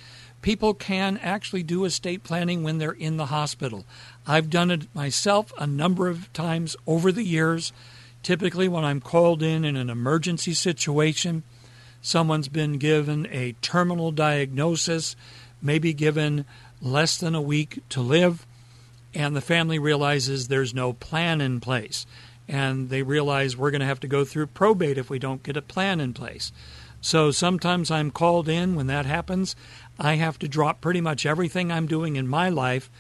People 0.42 0.74
can 0.74 1.18
actually 1.18 1.62
do 1.62 1.84
estate 1.84 2.22
planning 2.22 2.62
when 2.62 2.78
they're 2.78 2.92
in 2.92 3.16
the 3.16 3.26
hospital. 3.26 3.84
I've 4.30 4.48
done 4.48 4.70
it 4.70 4.94
myself 4.94 5.52
a 5.58 5.66
number 5.66 6.08
of 6.08 6.32
times 6.32 6.76
over 6.86 7.10
the 7.10 7.24
years. 7.24 7.72
Typically, 8.22 8.68
when 8.68 8.84
I'm 8.84 9.00
called 9.00 9.42
in 9.42 9.64
in 9.64 9.74
an 9.74 9.90
emergency 9.90 10.54
situation, 10.54 11.42
someone's 12.00 12.46
been 12.46 12.78
given 12.78 13.26
a 13.32 13.56
terminal 13.60 14.12
diagnosis, 14.12 15.16
maybe 15.60 15.92
given 15.92 16.44
less 16.80 17.18
than 17.18 17.34
a 17.34 17.42
week 17.42 17.80
to 17.88 18.00
live, 18.00 18.46
and 19.14 19.34
the 19.34 19.40
family 19.40 19.80
realizes 19.80 20.46
there's 20.46 20.72
no 20.72 20.92
plan 20.92 21.40
in 21.40 21.58
place. 21.58 22.06
And 22.46 22.88
they 22.88 23.02
realize 23.02 23.56
we're 23.56 23.72
going 23.72 23.80
to 23.80 23.86
have 23.86 23.98
to 23.98 24.06
go 24.06 24.24
through 24.24 24.46
probate 24.46 24.96
if 24.96 25.10
we 25.10 25.18
don't 25.18 25.42
get 25.42 25.56
a 25.56 25.62
plan 25.62 25.98
in 25.98 26.14
place. 26.14 26.52
So 27.00 27.32
sometimes 27.32 27.90
I'm 27.90 28.12
called 28.12 28.48
in 28.48 28.76
when 28.76 28.86
that 28.86 29.06
happens. 29.06 29.56
I 29.98 30.14
have 30.14 30.38
to 30.38 30.46
drop 30.46 30.80
pretty 30.80 31.00
much 31.00 31.26
everything 31.26 31.72
I'm 31.72 31.88
doing 31.88 32.14
in 32.14 32.28
my 32.28 32.48
life 32.48 32.90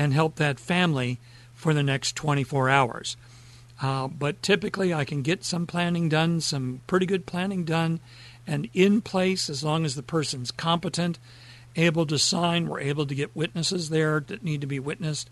and 0.00 0.14
help 0.14 0.36
that 0.36 0.58
family 0.58 1.18
for 1.52 1.74
the 1.74 1.82
next 1.82 2.16
24 2.16 2.70
hours. 2.70 3.18
Uh, 3.82 4.08
but 4.08 4.42
typically, 4.42 4.94
I 4.94 5.04
can 5.04 5.20
get 5.20 5.44
some 5.44 5.66
planning 5.66 6.08
done, 6.08 6.40
some 6.40 6.80
pretty 6.86 7.04
good 7.04 7.26
planning 7.26 7.64
done, 7.66 8.00
and 8.46 8.70
in 8.72 9.02
place 9.02 9.50
as 9.50 9.62
long 9.62 9.84
as 9.84 9.94
the 9.94 10.02
person's 10.02 10.50
competent, 10.50 11.18
able 11.76 12.06
to 12.06 12.18
sign. 12.18 12.66
We're 12.66 12.80
able 12.80 13.06
to 13.06 13.14
get 13.14 13.36
witnesses 13.36 13.90
there 13.90 14.20
that 14.20 14.42
need 14.42 14.62
to 14.62 14.66
be 14.66 14.78
witnessed, 14.78 15.28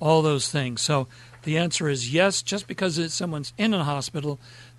all 0.00 0.22
those 0.22 0.50
things. 0.50 0.80
So 0.80 1.06
the 1.42 1.58
answer 1.58 1.86
is 1.86 2.12
yes. 2.12 2.40
Just 2.40 2.66
because 2.66 3.12
someone's 3.12 3.52
in 3.58 3.74
a 3.74 3.84
hospital 3.84 4.38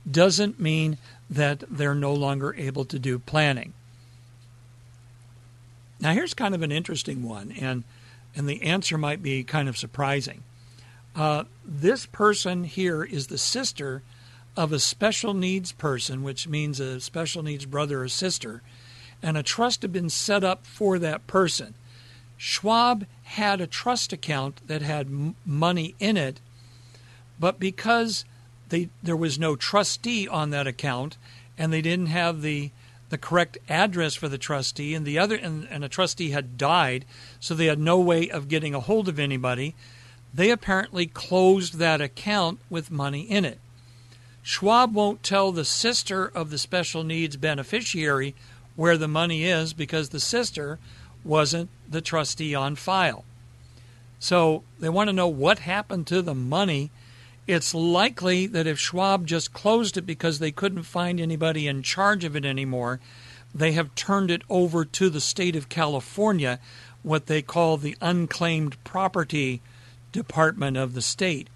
doesn't 0.10 0.60
mean 0.60 0.98
that 1.30 1.64
they're 1.70 1.94
no 1.94 2.16
longer 2.16 2.56
able 2.56 2.86
to 2.86 2.98
do 2.98 3.20
planning. 3.20 3.74
Now, 6.00 6.14
here's 6.14 6.34
kind 6.34 6.56
of 6.56 6.64
an 6.64 6.72
interesting 6.72 7.22
one, 7.22 7.52
and, 7.52 7.84
and 8.36 8.48
the 8.48 8.62
answer 8.62 8.98
might 8.98 9.22
be 9.22 9.44
kind 9.44 9.68
of 9.68 9.78
surprising. 9.78 10.44
Uh, 11.16 11.44
this 11.66 12.06
person 12.06 12.64
here 12.64 13.04
is 13.04 13.28
the 13.28 13.38
sister 13.38 14.04
of 14.56 14.72
a 14.72 14.80
special 14.80 15.34
needs 15.34 15.72
person, 15.72 16.24
which 16.24 16.48
means 16.48 16.80
a 16.80 17.00
special 17.00 17.44
needs 17.44 17.66
brother 17.66 18.04
or 18.04 18.08
sister, 18.08 18.62
and 19.22 19.38
a 19.38 19.44
trust 19.44 19.82
had 19.82 19.92
been 19.92 20.10
set 20.10 20.44
up 20.44 20.66
for 20.66 21.00
that 21.00 21.28
person. 21.28 21.74
Schwab 22.38 23.06
had 23.24 23.60
a 23.60 23.68
trust 23.68 24.14
account 24.14 24.66
that 24.68 24.82
had 24.82 25.08
m- 25.08 25.36
money 25.46 25.96
in 26.00 26.16
it, 26.16 26.40
but 27.40 27.60
because 27.60 28.24
they, 28.70 28.90
there 29.04 29.18
was 29.18 29.38
no 29.38 29.56
trustee 29.56 30.28
on 30.28 30.52
that 30.52 30.68
account 30.68 31.18
and 31.58 31.74
they 31.74 31.82
didn't 31.82 32.08
have 32.08 32.42
the 32.42 32.72
the 33.10 33.18
correct 33.18 33.58
address 33.68 34.16
for 34.16 34.28
the 34.28 34.38
trustee, 34.38 34.94
and 34.94 35.06
the 35.06 35.20
other 35.20 35.36
and, 35.36 35.68
and 35.70 35.84
a 35.84 35.90
trustee 35.90 36.30
had 36.30 36.58
died, 36.58 37.06
so 37.40 37.54
they 37.54 37.66
had 37.66 37.80
no 37.80 38.00
way 38.00 38.30
of 38.30 38.48
getting 38.48 38.76
a 38.76 38.80
hold 38.80 39.10
of 39.10 39.20
anybody. 39.20 39.76
They 40.34 40.52
apparently 40.52 41.08
closed 41.08 41.76
that 41.76 42.02
account 42.02 42.60
with 42.70 42.92
money 42.92 43.22
in 43.22 43.46
it. 43.46 43.60
Schwab 44.44 44.94
won't 44.94 45.24
tell 45.24 45.52
the 45.52 45.66
sister 45.66 46.26
of 46.26 46.50
the 46.50 46.58
special 46.58 47.04
needs 47.04 47.36
beneficiary 47.36 48.36
where 48.76 48.98
the 48.98 49.08
money 49.08 49.44
is 49.44 49.74
because 49.74 50.10
the 50.10 50.20
sister 50.20 50.80
wasn't 51.24 51.70
the 51.90 52.02
trustee 52.02 52.56
on 52.56 52.76
file. 52.76 53.26
So 54.20 54.64
they 54.80 54.90
want 54.90 55.10
to 55.10 55.14
know 55.14 55.28
what 55.28 55.60
happened 55.60 56.08
to 56.08 56.22
the 56.22 56.36
money 56.36 56.92
it's 57.50 57.74
likely 57.74 58.46
that 58.46 58.68
if 58.68 58.78
Schwab 58.78 59.26
just 59.26 59.54
closed 59.54 59.98
it 59.98 60.04
because 60.04 60.38
they 60.38 60.52
couldn't 60.52 60.84
find 60.84 61.20
anybody 61.20 61.66
in 61.66 61.82
charge 61.82 62.24
of 62.24 62.36
it 62.36 62.46
anymore, 62.46 63.00
they 63.56 63.72
have 63.72 63.96
turned 63.96 64.30
it 64.30 64.44
over 64.52 64.86
to 64.86 65.10
the 65.10 65.20
state 65.20 65.56
of 65.56 65.68
California, 65.68 66.60
what 67.02 67.26
they 67.26 67.42
call 67.42 67.78
the 67.78 67.98
unclaimed 68.02 68.82
property 68.84 69.64
department 70.12 70.78
of 70.78 70.94
the 70.94 71.02
state. 71.02 71.50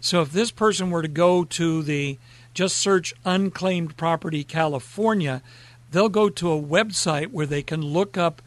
So 0.00 0.22
if 0.22 0.32
this 0.32 0.50
person 0.50 0.90
were 0.90 1.02
to 1.02 1.08
go 1.08 1.44
to 1.44 1.82
the 1.82 2.18
just 2.54 2.78
search 2.78 3.12
unclaimed 3.26 3.98
property 3.98 4.42
California, 4.42 5.42
they'll 5.90 6.08
go 6.08 6.30
to 6.30 6.50
a 6.50 6.62
website 6.62 7.30
where 7.30 7.44
they 7.44 7.62
can 7.62 7.82
look 7.82 8.16
up 8.16 8.40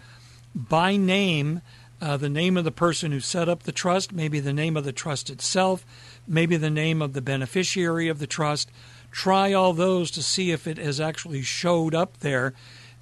by 0.55 0.97
name 0.97 1.61
uh, 2.03 2.17
the 2.17 2.27
name 2.27 2.57
of 2.57 2.65
the 2.65 2.71
person 2.71 3.13
who 3.13 3.21
set 3.21 3.47
up 3.47 3.63
the 3.63 3.71
trust, 3.71 4.11
maybe 4.11 4.41
the 4.41 4.51
name 4.51 4.75
of 4.75 4.83
the 4.83 4.91
trust 4.91 5.29
itself, 5.29 5.85
maybe 6.27 6.57
the 6.57 6.69
name 6.69 7.01
of 7.01 7.13
the 7.13 7.21
beneficiary 7.21 8.07
of 8.07 8.19
the 8.19 8.27
trust. 8.27 8.71
Try 9.11 9.53
all 9.53 9.73
those 9.73 10.09
to 10.11 10.23
see 10.23 10.51
if 10.51 10.67
it 10.67 10.77
has 10.77 10.99
actually 10.99 11.41
showed 11.41 11.93
up 11.93 12.19
there. 12.19 12.53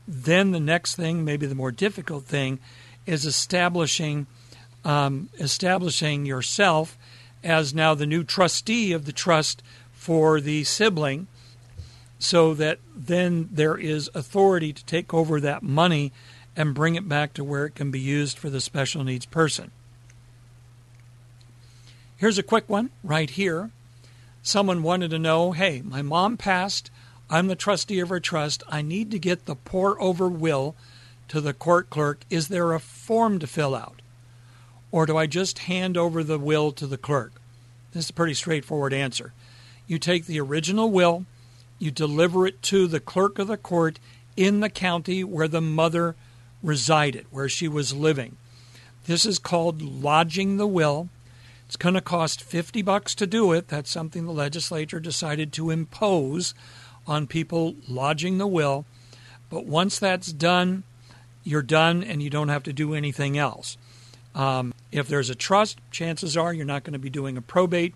Then 0.07 0.51
the 0.51 0.59
next 0.59 0.95
thing, 0.95 1.23
maybe 1.23 1.45
the 1.45 1.55
more 1.55 1.71
difficult 1.71 2.25
thing, 2.25 2.59
is 3.05 3.25
establishing 3.25 4.27
um, 4.83 5.29
establishing 5.39 6.25
yourself 6.25 6.97
as 7.43 7.73
now 7.73 7.93
the 7.93 8.05
new 8.05 8.23
trustee 8.23 8.91
of 8.93 9.05
the 9.05 9.11
trust 9.11 9.61
for 9.91 10.41
the 10.41 10.63
sibling, 10.63 11.27
so 12.17 12.53
that 12.55 12.79
then 12.95 13.49
there 13.51 13.77
is 13.77 14.09
authority 14.13 14.73
to 14.73 14.85
take 14.85 15.13
over 15.13 15.39
that 15.39 15.63
money 15.63 16.11
and 16.55 16.73
bring 16.73 16.95
it 16.95 17.07
back 17.07 17.33
to 17.33 17.43
where 17.43 17.65
it 17.65 17.75
can 17.75 17.91
be 17.91 17.99
used 17.99 18.37
for 18.37 18.49
the 18.49 18.61
special 18.61 19.03
needs 19.03 19.25
person. 19.25 19.71
Here's 22.21 22.37
a 22.37 22.43
quick 22.43 22.69
one 22.69 22.91
right 23.03 23.31
here. 23.31 23.71
Someone 24.43 24.83
wanted 24.83 25.09
to 25.09 25.17
know 25.17 25.53
hey, 25.53 25.81
my 25.83 26.03
mom 26.03 26.37
passed. 26.37 26.91
I'm 27.31 27.47
the 27.47 27.55
trustee 27.55 27.99
of 27.99 28.09
her 28.09 28.19
trust. 28.19 28.61
I 28.69 28.83
need 28.83 29.09
to 29.09 29.17
get 29.17 29.47
the 29.47 29.55
pour 29.55 29.99
over 29.99 30.27
will 30.27 30.75
to 31.29 31.41
the 31.41 31.55
court 31.55 31.89
clerk. 31.89 32.23
Is 32.29 32.49
there 32.49 32.73
a 32.73 32.79
form 32.79 33.39
to 33.39 33.47
fill 33.47 33.73
out? 33.73 34.03
Or 34.91 35.07
do 35.07 35.17
I 35.17 35.25
just 35.25 35.65
hand 35.65 35.97
over 35.97 36.23
the 36.23 36.37
will 36.37 36.71
to 36.73 36.85
the 36.85 36.95
clerk? 36.95 37.41
This 37.91 38.03
is 38.03 38.09
a 38.11 38.13
pretty 38.13 38.35
straightforward 38.35 38.93
answer. 38.93 39.33
You 39.87 39.97
take 39.97 40.27
the 40.27 40.39
original 40.41 40.91
will, 40.91 41.25
you 41.79 41.89
deliver 41.89 42.45
it 42.45 42.61
to 42.61 42.85
the 42.85 42.99
clerk 42.99 43.39
of 43.39 43.47
the 43.47 43.57
court 43.57 43.97
in 44.37 44.59
the 44.59 44.69
county 44.69 45.23
where 45.23 45.47
the 45.47 45.59
mother 45.59 46.15
resided, 46.61 47.25
where 47.31 47.49
she 47.49 47.67
was 47.67 47.95
living. 47.95 48.37
This 49.07 49.25
is 49.25 49.39
called 49.39 49.81
lodging 49.81 50.57
the 50.57 50.67
will. 50.67 51.09
It's 51.71 51.77
going 51.77 51.95
to 51.95 52.01
cost 52.01 52.43
50 52.43 52.81
bucks 52.81 53.15
to 53.15 53.25
do 53.25 53.53
it. 53.53 53.69
That's 53.69 53.89
something 53.89 54.25
the 54.25 54.33
legislature 54.33 54.99
decided 54.99 55.53
to 55.53 55.69
impose 55.69 56.53
on 57.07 57.27
people 57.27 57.75
lodging 57.87 58.39
the 58.39 58.45
will. 58.45 58.83
But 59.49 59.65
once 59.65 59.97
that's 59.97 60.33
done, 60.33 60.83
you're 61.45 61.61
done 61.61 62.03
and 62.03 62.21
you 62.21 62.29
don't 62.29 62.49
have 62.49 62.63
to 62.63 62.73
do 62.73 62.93
anything 62.93 63.37
else. 63.37 63.77
Um, 64.35 64.73
if 64.91 65.07
there's 65.07 65.29
a 65.29 65.33
trust, 65.33 65.79
chances 65.91 66.35
are 66.35 66.53
you're 66.53 66.65
not 66.65 66.83
going 66.83 66.91
to 66.91 66.99
be 66.99 67.09
doing 67.09 67.37
a 67.37 67.41
probate, 67.41 67.95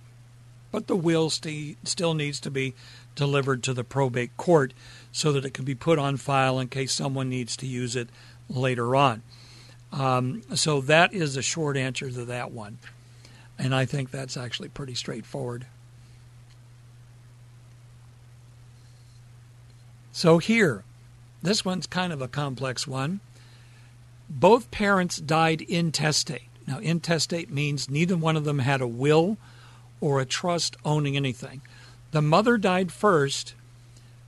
but 0.72 0.88
the 0.88 0.96
will 0.96 1.30
st- 1.30 1.86
still 1.86 2.14
needs 2.14 2.40
to 2.40 2.50
be 2.50 2.76
delivered 3.14 3.62
to 3.64 3.74
the 3.74 3.84
probate 3.84 4.38
court 4.38 4.74
so 5.12 5.34
that 5.34 5.44
it 5.44 5.54
can 5.54 5.66
be 5.66 5.76
put 5.76 6.00
on 6.00 6.16
file 6.16 6.62
in 6.62 6.70
case 6.70 6.94
someone 6.94 7.28
needs 7.28 7.58
to 7.58 7.68
use 7.68 7.98
it 7.98 8.08
later 8.50 8.96
on. 8.96 9.22
Um, 9.92 10.44
so 10.56 10.80
that 10.80 11.14
is 11.14 11.36
a 11.36 11.42
short 11.42 11.76
answer 11.76 12.10
to 12.10 12.24
that 12.24 12.54
one. 12.54 12.78
And 13.58 13.74
I 13.74 13.86
think 13.86 14.12
that's 14.12 14.38
actually 14.38 14.70
pretty 14.70 14.96
straightforward. 14.96 15.66
So 20.12 20.38
here, 20.38 20.84
this 21.42 21.66
one's 21.66 21.88
kind 21.88 22.14
of 22.14 22.22
a 22.22 22.28
complex 22.28 22.88
one. 22.88 23.20
Both 24.30 24.72
parents 24.72 25.18
died 25.18 25.62
intestate. 25.62 26.50
Now, 26.68 26.80
intestate 26.80 27.52
means 27.52 27.90
neither 27.90 28.18
one 28.18 28.36
of 28.36 28.44
them 28.44 28.60
had 28.60 28.82
a 28.82 28.88
will 28.88 29.38
or 30.02 30.20
a 30.20 30.26
trust 30.26 30.78
owning 30.84 31.16
anything. 31.16 31.62
The 32.12 32.22
mother 32.22 32.58
died 32.58 32.92
first, 32.92 33.54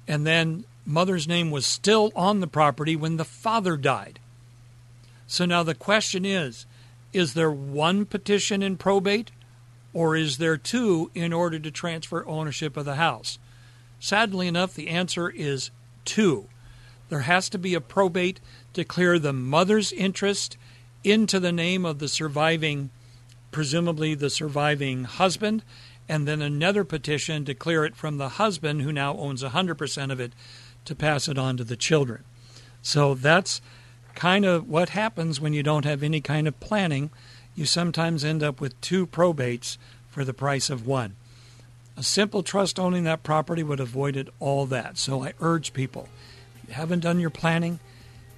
and 0.07 0.27
then 0.27 0.65
mother's 0.85 1.27
name 1.27 1.51
was 1.51 1.65
still 1.65 2.11
on 2.15 2.39
the 2.39 2.47
property 2.47 2.95
when 2.95 3.17
the 3.17 3.25
father 3.25 3.77
died. 3.77 4.19
So 5.25 5.45
now 5.45 5.63
the 5.63 5.75
question 5.75 6.25
is 6.25 6.65
is 7.17 7.33
there 7.33 7.51
one 7.51 8.05
petition 8.05 8.61
in 8.61 8.77
probate, 8.77 9.31
or 9.91 10.15
is 10.15 10.37
there 10.37 10.55
two 10.55 11.09
in 11.15 11.33
order 11.33 11.57
to 11.57 11.71
transfer 11.71 12.25
ownership 12.27 12.77
of 12.77 12.85
the 12.85 12.95
house? 12.95 13.39
Sadly 13.99 14.47
enough, 14.47 14.75
the 14.75 14.89
answer 14.89 15.27
is 15.27 15.71
two. 16.05 16.47
There 17.09 17.21
has 17.21 17.49
to 17.49 17.57
be 17.57 17.73
a 17.73 17.81
probate 17.81 18.39
to 18.73 18.83
clear 18.83 19.17
the 19.17 19.33
mother's 19.33 19.91
interest 19.91 20.57
into 21.03 21.39
the 21.39 21.51
name 21.51 21.85
of 21.85 21.97
the 21.97 22.07
surviving, 22.07 22.91
presumably 23.49 24.13
the 24.13 24.29
surviving 24.29 25.05
husband, 25.05 25.63
and 26.07 26.27
then 26.27 26.41
another 26.41 26.83
petition 26.83 27.45
to 27.45 27.55
clear 27.55 27.83
it 27.83 27.95
from 27.95 28.17
the 28.17 28.29
husband 28.29 28.83
who 28.83 28.91
now 28.91 29.17
owns 29.17 29.41
100% 29.41 30.11
of 30.11 30.19
it 30.19 30.33
to 30.85 30.93
pass 30.93 31.27
it 31.27 31.39
on 31.39 31.57
to 31.57 31.63
the 31.63 31.75
children. 31.75 32.23
So 32.83 33.15
that's 33.15 33.59
kind 34.17 34.45
of 34.45 34.67
what 34.67 34.89
happens 34.89 35.39
when 35.39 35.53
you 35.53 35.61
don't 35.61 35.85
have 35.85 36.01
any 36.01 36.19
kind 36.19 36.47
of 36.47 36.59
planning. 36.59 37.11
You 37.55 37.65
sometimes 37.65 38.25
end 38.25 38.41
up 38.41 38.59
with 38.59 38.79
two 38.81 39.05
probates 39.05 39.77
for 40.09 40.25
the 40.25 40.33
price 40.33 40.71
of 40.71 40.87
one. 40.87 41.15
A 41.95 42.01
simple 42.01 42.41
trust 42.41 42.79
owning 42.79 43.03
that 43.03 43.21
property 43.21 43.61
would 43.61 43.77
have 43.77 43.89
avoided 43.89 44.31
all 44.39 44.65
that. 44.65 44.97
So 44.97 45.23
I 45.23 45.33
urge 45.39 45.71
people, 45.71 46.09
if 46.55 46.69
you 46.69 46.73
haven't 46.73 47.01
done 47.01 47.19
your 47.19 47.29
planning, 47.29 47.79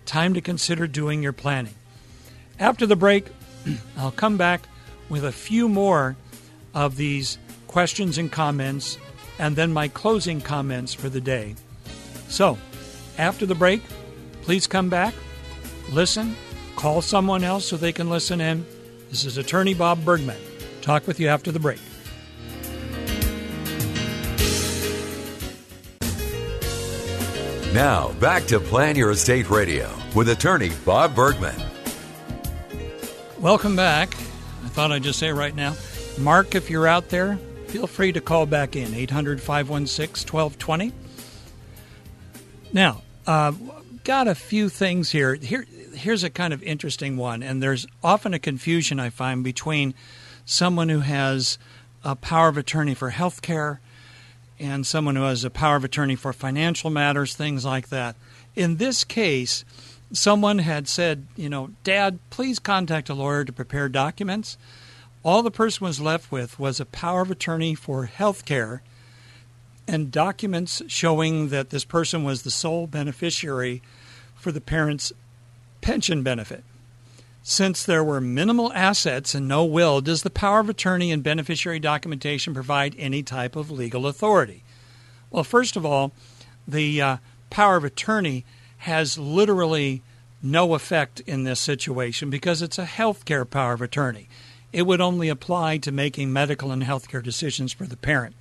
time 0.05 0.33
to 0.33 0.41
consider 0.41 0.85
doing 0.85 1.23
your 1.23 1.33
planning. 1.33 1.75
After 2.59 2.85
the 2.85 2.97
break, 2.97 3.27
I'll 3.97 4.11
come 4.11 4.35
back 4.35 4.63
with 5.07 5.23
a 5.23 5.31
few 5.31 5.69
more 5.69 6.17
of 6.73 6.97
these 6.97 7.37
questions 7.67 8.17
and 8.17 8.29
comments, 8.29 8.97
and 9.39 9.55
then 9.55 9.71
my 9.71 9.87
closing 9.87 10.41
comments 10.41 10.93
for 10.93 11.07
the 11.07 11.21
day. 11.21 11.55
So, 12.27 12.57
after 13.17 13.45
the 13.45 13.55
break, 13.55 13.81
please 14.41 14.67
come 14.67 14.89
back, 14.89 15.13
listen, 15.89 16.35
call 16.75 17.01
someone 17.01 17.43
else 17.43 17.65
so 17.65 17.77
they 17.77 17.93
can 17.93 18.09
listen 18.09 18.41
in. 18.41 18.65
This 19.09 19.25
is 19.25 19.37
Attorney 19.37 19.73
Bob 19.73 20.03
Bergman. 20.05 20.37
Talk 20.81 21.07
with 21.07 21.19
you 21.19 21.27
after 21.27 21.51
the 21.51 21.59
break. 21.59 21.79
Now, 27.73 28.11
back 28.13 28.45
to 28.45 28.59
Plan 28.59 28.95
Your 28.95 29.11
Estate 29.11 29.49
Radio 29.49 29.91
with 30.15 30.29
attorney 30.29 30.71
Bob 30.85 31.15
Bergman. 31.15 31.55
Welcome 33.39 33.75
back. 33.75 34.15
I 34.15 34.69
thought 34.69 34.91
I'd 34.91 35.03
just 35.03 35.19
say 35.19 35.31
right 35.31 35.55
now, 35.55 35.75
Mark, 36.17 36.55
if 36.55 36.69
you're 36.69 36.87
out 36.87 37.09
there, 37.09 37.37
feel 37.67 37.85
free 37.87 38.11
to 38.11 38.21
call 38.21 38.45
back 38.45 38.75
in 38.75 38.93
800 38.93 39.39
516 39.39 40.27
1220. 40.27 40.91
Now, 42.73 43.01
uh, 43.27 43.51
got 44.03 44.27
a 44.27 44.35
few 44.35 44.69
things 44.69 45.11
here. 45.11 45.35
Here, 45.35 45.65
here's 45.93 46.23
a 46.23 46.29
kind 46.29 46.53
of 46.53 46.63
interesting 46.63 47.17
one, 47.17 47.43
and 47.43 47.61
there's 47.61 47.87
often 48.03 48.33
a 48.33 48.39
confusion 48.39 48.99
I 48.99 49.09
find 49.09 49.43
between 49.43 49.93
someone 50.45 50.89
who 50.89 50.99
has 50.99 51.57
a 52.03 52.15
power 52.15 52.47
of 52.47 52.57
attorney 52.57 52.95
for 52.95 53.09
health 53.09 53.41
care 53.41 53.79
and 54.59 54.85
someone 54.85 55.15
who 55.15 55.23
has 55.23 55.43
a 55.43 55.49
power 55.49 55.75
of 55.75 55.83
attorney 55.83 56.15
for 56.15 56.33
financial 56.33 56.89
matters, 56.89 57.35
things 57.35 57.63
like 57.63 57.89
that. 57.89 58.15
In 58.55 58.77
this 58.77 59.03
case, 59.03 59.63
someone 60.11 60.59
had 60.59 60.87
said, 60.87 61.27
you 61.35 61.49
know, 61.49 61.71
Dad, 61.83 62.19
please 62.29 62.59
contact 62.59 63.09
a 63.09 63.13
lawyer 63.13 63.45
to 63.45 63.53
prepare 63.53 63.87
documents. 63.87 64.57
All 65.23 65.43
the 65.43 65.51
person 65.51 65.85
was 65.85 66.01
left 66.01 66.31
with 66.31 66.59
was 66.59 66.79
a 66.79 66.85
power 66.85 67.21
of 67.21 67.31
attorney 67.31 67.75
for 67.75 68.05
health 68.05 68.45
care 68.45 68.81
and 69.89 70.11
documents 70.11 70.83
showing 70.87 71.49
that 71.49 71.71
this 71.71 71.83
person 71.83 72.23
was 72.23 72.43
the 72.43 72.51
sole 72.51 72.85
beneficiary 72.85 73.81
for 74.35 74.51
the 74.51 74.61
parent's 74.61 75.11
pension 75.81 76.21
benefit. 76.21 76.63
Since 77.41 77.83
there 77.83 78.03
were 78.03 78.21
minimal 78.21 78.71
assets 78.73 79.33
and 79.33 79.47
no 79.47 79.65
will, 79.65 80.01
does 80.01 80.21
the 80.21 80.29
power 80.29 80.59
of 80.59 80.69
attorney 80.69 81.11
and 81.11 81.23
beneficiary 81.23 81.79
documentation 81.79 82.53
provide 82.53 82.95
any 82.99 83.23
type 83.23 83.55
of 83.55 83.71
legal 83.71 84.05
authority? 84.05 84.63
Well, 85.31 85.43
first 85.43 85.75
of 85.75 85.85
all, 85.85 86.11
the 86.67 87.01
uh, 87.01 87.17
power 87.49 87.75
of 87.75 87.83
attorney 87.83 88.45
has 88.79 89.17
literally 89.17 90.03
no 90.43 90.75
effect 90.75 91.19
in 91.21 91.45
this 91.45 91.59
situation 91.59 92.29
because 92.29 92.61
it's 92.61 92.77
a 92.77 92.85
healthcare 92.85 93.49
power 93.49 93.73
of 93.73 93.81
attorney. 93.81 94.29
It 94.71 94.83
would 94.83 95.01
only 95.01 95.29
apply 95.29 95.79
to 95.79 95.91
making 95.91 96.31
medical 96.31 96.71
and 96.71 96.83
healthcare 96.83 97.23
decisions 97.23 97.73
for 97.73 97.85
the 97.85 97.97
parent. 97.97 98.35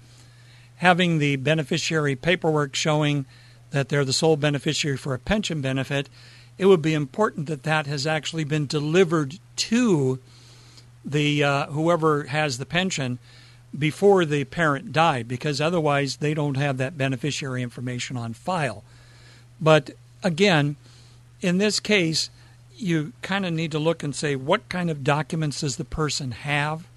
Having 0.78 1.18
the 1.18 1.36
beneficiary 1.36 2.16
paperwork 2.16 2.74
showing 2.74 3.26
that 3.70 3.88
they're 3.88 4.04
the 4.04 4.12
sole 4.12 4.36
beneficiary 4.36 4.96
for 4.96 5.14
a 5.14 5.18
pension 5.18 5.60
benefit 5.60 6.08
it 6.58 6.66
would 6.66 6.82
be 6.82 6.92
important 6.92 7.46
that 7.46 7.62
that 7.62 7.86
has 7.86 8.06
actually 8.06 8.44
been 8.44 8.66
delivered 8.66 9.38
to 9.54 10.18
the 11.04 11.42
uh, 11.42 11.66
whoever 11.66 12.24
has 12.24 12.58
the 12.58 12.66
pension 12.66 13.18
before 13.78 14.24
the 14.24 14.44
parent 14.44 14.92
died, 14.92 15.28
because 15.28 15.60
otherwise 15.60 16.16
they 16.16 16.34
don't 16.34 16.56
have 16.56 16.76
that 16.78 16.98
beneficiary 16.98 17.62
information 17.62 18.16
on 18.16 18.34
file. 18.34 18.82
But 19.60 19.92
again, 20.24 20.76
in 21.40 21.58
this 21.58 21.78
case, 21.78 22.28
you 22.76 23.12
kind 23.22 23.46
of 23.46 23.52
need 23.52 23.70
to 23.72 23.78
look 23.78 24.02
and 24.02 24.14
say 24.14 24.34
what 24.34 24.68
kind 24.68 24.90
of 24.90 25.04
documents 25.04 25.60
does 25.60 25.76
the 25.76 25.84
person 25.84 26.32
have. 26.32 26.87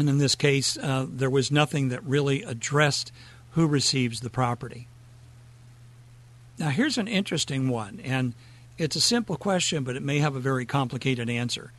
And 0.00 0.08
in 0.08 0.16
this 0.16 0.34
case, 0.34 0.78
uh, 0.78 1.04
there 1.06 1.28
was 1.28 1.50
nothing 1.50 1.90
that 1.90 2.02
really 2.04 2.42
addressed 2.42 3.12
who 3.50 3.66
receives 3.66 4.20
the 4.20 4.30
property. 4.30 4.88
Now, 6.58 6.70
here's 6.70 6.96
an 6.96 7.06
interesting 7.06 7.68
one, 7.68 8.00
and 8.02 8.32
it's 8.78 8.96
a 8.96 9.00
simple 9.00 9.36
question, 9.36 9.84
but 9.84 9.96
it 9.96 10.02
may 10.02 10.20
have 10.20 10.34
a 10.34 10.40
very 10.40 10.64
complicated 10.64 11.28
answer. 11.28 11.72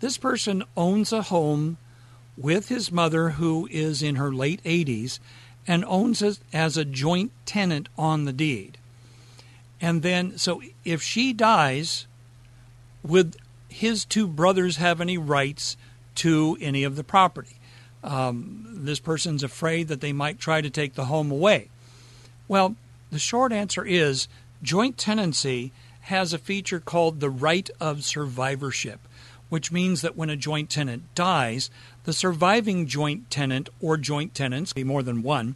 This 0.00 0.18
person 0.18 0.64
owns 0.76 1.12
a 1.12 1.22
home 1.22 1.76
with 2.36 2.68
his 2.68 2.90
mother, 2.90 3.30
who 3.30 3.68
is 3.70 4.02
in 4.02 4.16
her 4.16 4.32
late 4.32 4.60
80s, 4.64 5.20
and 5.64 5.84
owns 5.84 6.20
it 6.20 6.40
as 6.52 6.76
a 6.76 6.84
joint 6.84 7.30
tenant 7.46 7.88
on 7.96 8.24
the 8.24 8.32
deed. 8.32 8.76
And 9.80 10.02
then, 10.02 10.36
so 10.36 10.60
if 10.84 11.00
she 11.00 11.32
dies, 11.32 12.08
would 13.04 13.36
his 13.68 14.04
two 14.04 14.26
brothers 14.26 14.78
have 14.78 15.00
any 15.00 15.16
rights 15.16 15.76
to 16.16 16.58
any 16.60 16.82
of 16.82 16.96
the 16.96 17.04
property? 17.04 17.57
Um, 18.02 18.66
this 18.70 19.00
person's 19.00 19.42
afraid 19.42 19.88
that 19.88 20.00
they 20.00 20.12
might 20.12 20.38
try 20.38 20.60
to 20.60 20.70
take 20.70 20.94
the 20.94 21.06
home 21.06 21.30
away. 21.30 21.68
Well, 22.46 22.76
the 23.10 23.18
short 23.18 23.52
answer 23.52 23.84
is 23.84 24.28
joint 24.62 24.96
tenancy 24.96 25.72
has 26.02 26.32
a 26.32 26.38
feature 26.38 26.80
called 26.80 27.20
the 27.20 27.30
right 27.30 27.68
of 27.80 28.04
survivorship, 28.04 29.00
which 29.48 29.72
means 29.72 30.00
that 30.00 30.16
when 30.16 30.30
a 30.30 30.36
joint 30.36 30.70
tenant 30.70 31.02
dies, 31.14 31.70
the 32.04 32.12
surviving 32.12 32.86
joint 32.86 33.30
tenant 33.30 33.68
or 33.80 33.96
joint 33.96 34.34
tenants, 34.34 34.72
be 34.72 34.84
more 34.84 35.02
than 35.02 35.22
one, 35.22 35.54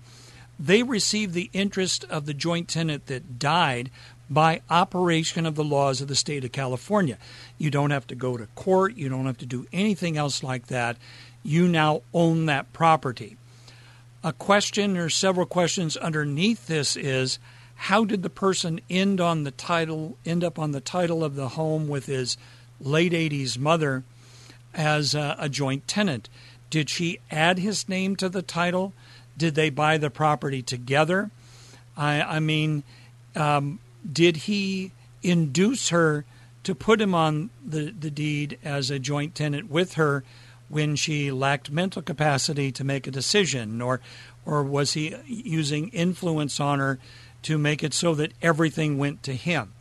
they 0.59 0.83
receive 0.83 1.33
the 1.33 1.50
interest 1.52 2.05
of 2.05 2.26
the 2.26 2.35
joint 2.35 2.68
tenant 2.68 3.07
that 3.07 3.38
died 3.38 3.90
by 4.28 4.61
operation 4.70 5.44
of 5.44 5.55
the 5.55 5.64
laws 5.64 6.00
of 6.00 6.09
the 6.09 6.14
state 6.14 6.44
of 6.44 6.52
California. 6.52 7.18
You 7.59 7.70
don't 7.70 7.90
have 7.90 8.07
to 8.09 8.14
go 8.14 8.37
to 8.37 8.46
court, 8.55 8.96
you 8.96 9.09
don't 9.09 9.26
have 9.26 9.38
to 9.38 9.46
do 9.46 9.66
anything 9.72 10.16
else 10.16 10.42
like 10.42 10.68
that. 10.68 10.96
You 11.42 11.68
now 11.68 12.02
own 12.12 12.46
that 12.46 12.72
property. 12.72 13.37
A 14.24 14.33
question 14.33 14.96
or 14.96 15.11
several 15.11 15.46
questions 15.46 15.96
underneath 15.96 16.66
this 16.66 16.96
is 16.96 17.38
how 17.74 18.05
did 18.05 18.22
the 18.22 18.31
person 18.31 18.81
end 18.88 19.20
on 19.20 19.42
the 19.42 19.50
title 19.50 20.16
end 20.24 20.44
up 20.44 20.59
on 20.59 20.70
the 20.70 20.81
title 20.81 21.24
of 21.24 21.34
the 21.34 21.49
home 21.51 21.88
with 21.88 22.07
his 22.07 22.36
late 22.80 23.12
80s 23.12 23.59
mother 23.59 24.05
as 24.72 25.14
a, 25.14 25.34
a 25.38 25.49
joint 25.49 25.88
tenant? 25.88 26.28
Did 26.70 26.88
she 26.88 27.18
add 27.30 27.59
his 27.59 27.88
name 27.88 28.14
to 28.16 28.28
the 28.28 28.43
title? 28.43 28.93
Did 29.36 29.57
they 29.57 29.70
buy 29.70 29.99
the 29.99 30.11
property 30.11 30.62
together? 30.62 31.30
I, 31.97 32.22
I 32.22 32.40
mean 32.40 32.84
um, 33.34 33.80
did 34.11 34.36
he 34.36 34.93
induce 35.22 35.88
her 35.88 36.24
to 36.64 36.74
put 36.74 37.01
him 37.01 37.14
on 37.14 37.51
the, 37.64 37.90
the 37.90 38.11
deed 38.11 38.59
as 38.64 38.90
a 38.90 38.99
joint 38.99 39.34
tenant 39.34 39.68
with 39.70 39.95
her 39.95 40.22
when 40.73 40.97
she 40.97 41.31
lacked 41.31 41.70
mental 41.70 42.01
capacity 42.01 42.73
to 42.73 42.83
make 42.83 43.07
a 43.07 43.11
decision, 43.11 43.83
or 43.83 44.01
or 44.47 44.64
was 44.64 44.95
he 44.95 45.14
using 45.27 45.91
influence 45.91 46.59
on 46.59 46.79
her 46.79 46.99
to 47.43 47.59
make 47.59 47.85
it 47.85 47.93
so 47.93 48.14
that 48.14 48.33
everything 48.41 48.97
went 48.97 49.23
to 49.23 49.35
him? 49.35 49.75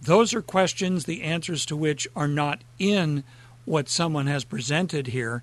Those 0.00 0.32
are 0.32 0.40
questions, 0.40 1.04
the 1.04 1.22
answers 1.22 1.66
to 1.66 1.76
which 1.76 2.08
are 2.16 2.26
not 2.26 2.62
in 2.78 3.22
what 3.66 3.90
someone 3.90 4.26
has 4.26 4.44
presented 4.44 5.08
here. 5.08 5.42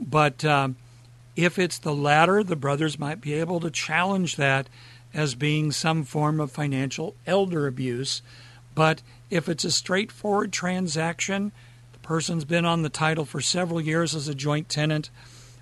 But 0.00 0.44
um, 0.46 0.76
if 1.36 1.58
it's 1.58 1.78
the 1.78 1.94
latter, 1.94 2.42
the 2.42 2.56
brothers 2.56 2.98
might 2.98 3.20
be 3.20 3.34
able 3.34 3.60
to 3.60 3.70
challenge 3.70 4.36
that 4.36 4.68
as 5.12 5.34
being 5.34 5.72
some 5.72 6.04
form 6.04 6.40
of 6.40 6.50
financial 6.50 7.14
elder 7.26 7.66
abuse. 7.66 8.22
But 8.74 9.02
if 9.30 9.46
it's 9.46 9.64
a 9.64 9.70
straightforward 9.70 10.52
transaction, 10.52 11.52
person's 12.12 12.44
been 12.44 12.66
on 12.66 12.82
the 12.82 12.90
title 12.90 13.24
for 13.24 13.40
several 13.40 13.80
years 13.80 14.14
as 14.14 14.28
a 14.28 14.34
joint 14.34 14.68
tenant, 14.68 15.08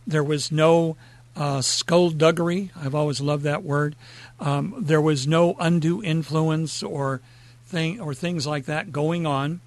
there 0.04 0.24
was 0.24 0.50
no 0.50 0.96
uh, 1.36 1.62
skullduggery. 1.62 2.72
I've 2.74 2.92
always 2.92 3.20
loved 3.20 3.44
that 3.44 3.62
word. 3.62 3.94
Um, 4.40 4.74
there 4.76 5.00
was 5.00 5.28
no 5.28 5.54
undue 5.60 6.02
influence 6.02 6.82
or 6.82 7.20
thing 7.66 8.00
or 8.00 8.14
things 8.14 8.48
like 8.48 8.64
that 8.64 8.90
going 8.90 9.26
on. 9.26 9.60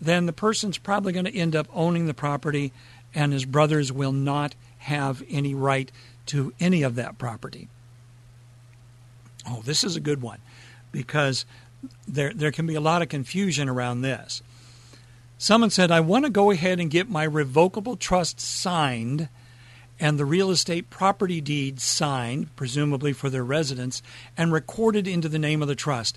Then 0.00 0.26
the 0.26 0.32
person's 0.32 0.78
probably 0.78 1.12
going 1.12 1.24
to 1.24 1.36
end 1.36 1.56
up 1.56 1.66
owning 1.74 2.06
the 2.06 2.14
property, 2.14 2.72
and 3.12 3.32
his 3.32 3.44
brothers 3.44 3.90
will 3.90 4.12
not 4.12 4.54
have 4.78 5.24
any 5.28 5.56
right 5.56 5.90
to 6.26 6.52
any 6.60 6.84
of 6.84 6.94
that 6.94 7.18
property. 7.18 7.66
Oh, 9.44 9.62
this 9.64 9.82
is 9.82 9.96
a 9.96 10.00
good 10.00 10.22
one 10.22 10.38
because 10.92 11.46
there 12.06 12.32
there 12.32 12.52
can 12.52 12.68
be 12.68 12.76
a 12.76 12.80
lot 12.80 13.02
of 13.02 13.08
confusion 13.08 13.68
around 13.68 14.02
this. 14.02 14.40
Someone 15.42 15.70
said, 15.70 15.90
"I 15.90 15.98
want 15.98 16.24
to 16.24 16.30
go 16.30 16.52
ahead 16.52 16.78
and 16.78 16.88
get 16.88 17.10
my 17.10 17.24
revocable 17.24 17.96
trust 17.96 18.40
signed." 18.40 19.28
and 19.98 20.16
the 20.16 20.24
real 20.24 20.52
estate 20.52 20.88
property 20.88 21.40
deed 21.40 21.80
signed, 21.80 22.54
presumably 22.54 23.12
for 23.12 23.28
their 23.28 23.42
residence, 23.42 24.02
and 24.36 24.52
recorded 24.52 25.08
into 25.08 25.28
the 25.28 25.40
name 25.40 25.60
of 25.60 25.66
the 25.66 25.74
trust. 25.74 26.16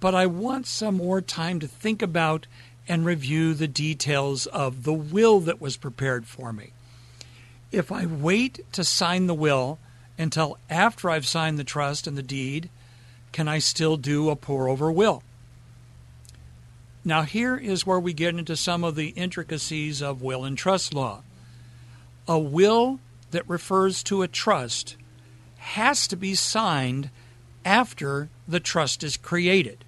But 0.00 0.14
I 0.14 0.26
want 0.26 0.66
some 0.66 0.98
more 0.98 1.22
time 1.22 1.60
to 1.60 1.66
think 1.66 2.02
about 2.02 2.46
and 2.86 3.06
review 3.06 3.54
the 3.54 3.68
details 3.68 4.44
of 4.44 4.82
the 4.82 4.92
will 4.92 5.40
that 5.40 5.62
was 5.62 5.78
prepared 5.78 6.26
for 6.26 6.52
me. 6.52 6.72
If 7.72 7.90
I 7.90 8.04
wait 8.04 8.60
to 8.72 8.84
sign 8.84 9.28
the 9.28 9.34
will 9.34 9.78
until 10.18 10.58
after 10.68 11.08
I've 11.08 11.26
signed 11.26 11.58
the 11.58 11.64
trust 11.64 12.06
and 12.06 12.18
the 12.18 12.22
deed, 12.22 12.68
can 13.32 13.48
I 13.48 13.60
still 13.60 13.96
do 13.96 14.28
a 14.28 14.36
pour 14.36 14.68
over 14.68 14.92
will? 14.92 15.22
Now, 17.08 17.22
here 17.22 17.56
is 17.56 17.86
where 17.86 17.98
we 17.98 18.12
get 18.12 18.34
into 18.34 18.54
some 18.54 18.84
of 18.84 18.94
the 18.94 19.08
intricacies 19.16 20.02
of 20.02 20.20
will 20.20 20.44
and 20.44 20.58
trust 20.58 20.92
law. 20.92 21.22
A 22.28 22.38
will 22.38 23.00
that 23.30 23.48
refers 23.48 24.02
to 24.02 24.20
a 24.20 24.28
trust 24.28 24.94
has 25.56 26.06
to 26.08 26.16
be 26.16 26.34
signed 26.34 27.08
after 27.64 28.28
the 28.46 28.60
trust 28.60 29.02
is 29.02 29.16
created. 29.16 29.86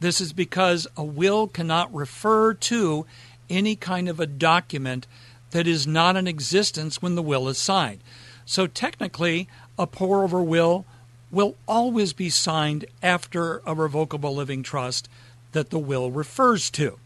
This 0.00 0.20
is 0.20 0.32
because 0.32 0.88
a 0.96 1.04
will 1.04 1.46
cannot 1.46 1.94
refer 1.94 2.54
to 2.54 3.06
any 3.48 3.76
kind 3.76 4.08
of 4.08 4.18
a 4.18 4.26
document 4.26 5.06
that 5.52 5.68
is 5.68 5.86
not 5.86 6.16
in 6.16 6.26
existence 6.26 7.00
when 7.00 7.14
the 7.14 7.22
will 7.22 7.48
is 7.48 7.58
signed. 7.58 8.00
So 8.44 8.66
technically, 8.66 9.46
a 9.78 9.86
pour 9.86 10.24
over 10.24 10.42
will 10.42 10.84
will 11.30 11.54
always 11.68 12.12
be 12.12 12.28
signed 12.28 12.86
after 13.04 13.62
a 13.64 13.72
revocable 13.72 14.34
living 14.34 14.64
trust 14.64 15.08
that 15.52 15.70
the 15.70 15.78
will 15.78 16.10
refers 16.10 16.70
to. 16.70 16.98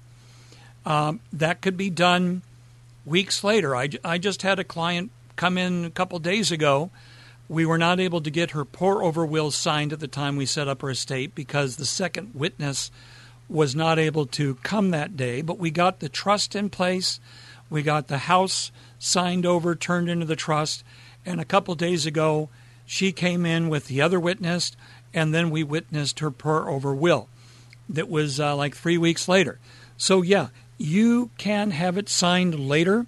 Um, 0.85 1.21
that 1.33 1.63
could 1.63 1.77
be 1.77 1.91
done 1.91 2.43
weeks 3.07 3.43
later. 3.43 3.75
I, 3.75 3.89
I 4.05 4.19
just 4.19 4.43
had 4.43 4.59
a 4.59 4.65
client 4.65 5.11
come 5.37 5.59
in 5.59 5.85
a 5.85 5.91
couple 5.91 6.19
days 6.19 6.53
ago. 6.53 6.91
We 7.49 7.67
were 7.67 7.79
not 7.79 8.01
able 8.01 8.21
to 8.23 8.31
get 8.31 8.53
her 8.53 8.65
pour 8.65 9.03
over 9.03 9.25
will 9.25 9.51
signed 9.51 9.93
at 9.93 10.01
the 10.01 10.09
time 10.09 10.37
we 10.37 10.47
set 10.47 10.69
up 10.69 10.83
her 10.83 10.91
estate 10.91 11.35
because 11.35 11.77
the 11.77 11.85
second 11.85 12.35
witness 12.35 12.91
was 13.49 13.75
not 13.75 13.99
able 13.99 14.27
to 14.27 14.55
come 14.57 14.91
that 14.91 15.17
day, 15.17 15.43
but 15.43 15.59
we 15.59 15.71
got 15.71 16.01
the 16.01 16.09
trust 16.09 16.55
in 16.55 16.71
place. 16.71 17.21
We 17.69 17.83
got 17.83 18.09
the 18.09 18.19
house 18.19 18.73
signed 18.99 19.45
over, 19.45 19.75
turned 19.75 20.09
into 20.09 20.27
the 20.27 20.37
trust, 20.37 20.85
and 21.27 21.41
a 21.41 21.45
couple 21.45 21.75
days 21.75 22.07
ago, 22.07 22.49
she 22.87 23.13
came 23.13 23.45
in 23.45 23.69
with 23.69 23.87
the 23.87 24.01
other 24.01 24.21
witness, 24.21 24.77
and 25.13 25.35
then 25.35 25.51
we 25.51 25.63
witnessed 25.63 26.21
her 26.21 26.31
pour 26.31 26.69
over 26.69 26.95
will. 26.95 27.29
That 27.89 28.09
was 28.09 28.41
uh, 28.41 28.57
like 28.57 28.75
three 28.75 28.99
weeks 28.99 29.29
later. 29.29 29.59
So, 29.97 30.23
yeah, 30.23 30.49
you 30.79 31.31
can 31.39 31.71
have 31.71 31.97
it 31.97 32.09
signed 32.09 32.59
later. 32.59 33.07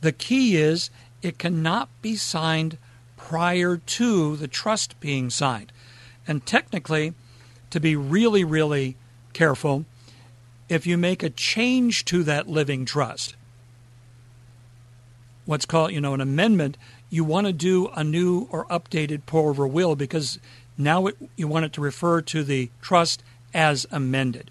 The 0.00 0.12
key 0.12 0.56
is 0.56 0.90
it 1.22 1.38
cannot 1.38 1.88
be 2.02 2.16
signed 2.16 2.78
prior 3.16 3.76
to 3.76 4.36
the 4.36 4.48
trust 4.48 4.98
being 5.00 5.30
signed. 5.30 5.72
And 6.26 6.44
technically, 6.44 7.14
to 7.70 7.80
be 7.80 7.96
really, 7.96 8.44
really 8.44 8.96
careful, 9.32 9.84
if 10.68 10.86
you 10.86 10.98
make 10.98 11.22
a 11.22 11.30
change 11.30 12.04
to 12.06 12.22
that 12.24 12.48
living 12.48 12.84
trust, 12.84 13.34
what's 15.46 15.64
called, 15.64 15.92
you 15.92 16.00
know, 16.00 16.14
an 16.14 16.20
amendment, 16.20 16.76
you 17.10 17.24
want 17.24 17.46
to 17.46 17.52
do 17.52 17.88
a 17.96 18.04
new 18.04 18.48
or 18.50 18.66
updated 18.66 19.22
pour 19.26 19.50
over 19.50 19.66
will 19.66 19.96
because 19.96 20.38
now 20.76 21.06
it, 21.06 21.16
you 21.36 21.48
want 21.48 21.64
it 21.64 21.72
to 21.72 21.80
refer 21.80 22.20
to 22.20 22.44
the 22.44 22.70
trust 22.82 23.22
as 23.52 23.86
amended. 23.90 24.50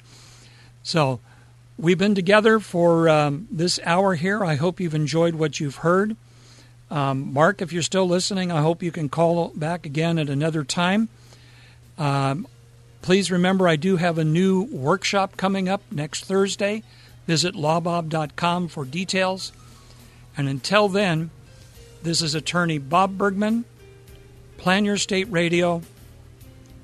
So 0.84 1.20
we've 1.78 1.98
been 1.98 2.16
together 2.16 2.60
for 2.60 3.10
um, 3.10 3.48
this 3.52 3.80
hour 3.84 4.16
here. 4.16 4.44
I 4.44 4.56
hope 4.56 4.80
you've 4.80 4.96
enjoyed 4.96 5.36
what 5.36 5.60
you've 5.60 5.78
heard. 5.78 6.16
Um, 6.90 7.34
Mark, 7.34 7.62
if 7.62 7.74
you're 7.74 7.82
still 7.82 8.08
listening, 8.08 8.52
I 8.52 8.62
hope 8.62 8.82
you 8.82 8.92
can 8.92 9.10
call 9.10 9.50
back 9.50 9.86
again 9.86 10.18
at 10.18 10.30
another 10.30 10.64
time. 10.64 11.10
Um, 11.98 12.48
please 13.02 13.30
remember, 13.30 13.68
I 13.68 13.76
do 13.76 13.98
have 13.98 14.18
a 14.18 14.24
new 14.24 14.64
workshop 14.64 15.36
coming 15.36 15.68
up 15.68 15.82
next 15.92 16.26
Thursday. 16.26 16.84
Visit 17.26 17.56
lawbob.com 17.56 18.70
for 18.70 18.86
details. 18.86 19.52
And 20.38 20.48
until 20.48 20.88
then, 20.88 21.30
this 22.04 22.22
is 22.22 22.36
attorney 22.36 22.78
Bob 22.78 23.18
Bergman, 23.18 23.66
Plan 24.58 24.86
Your 24.86 24.96
Estate 24.96 25.30
Radio. 25.30 25.82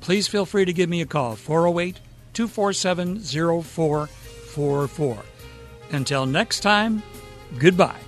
Please 0.01 0.28
feel 0.28 0.45
free 0.45 0.66
to 0.66 0.74
give 0.74 0.89
me 0.89 0.99
a 0.99 1.05
call, 1.05 1.38
408 1.38 2.03
247 2.34 3.19
0444. 3.19 5.17
Until 5.91 6.25
next 6.25 6.61
time, 6.61 7.03
goodbye. 7.59 7.99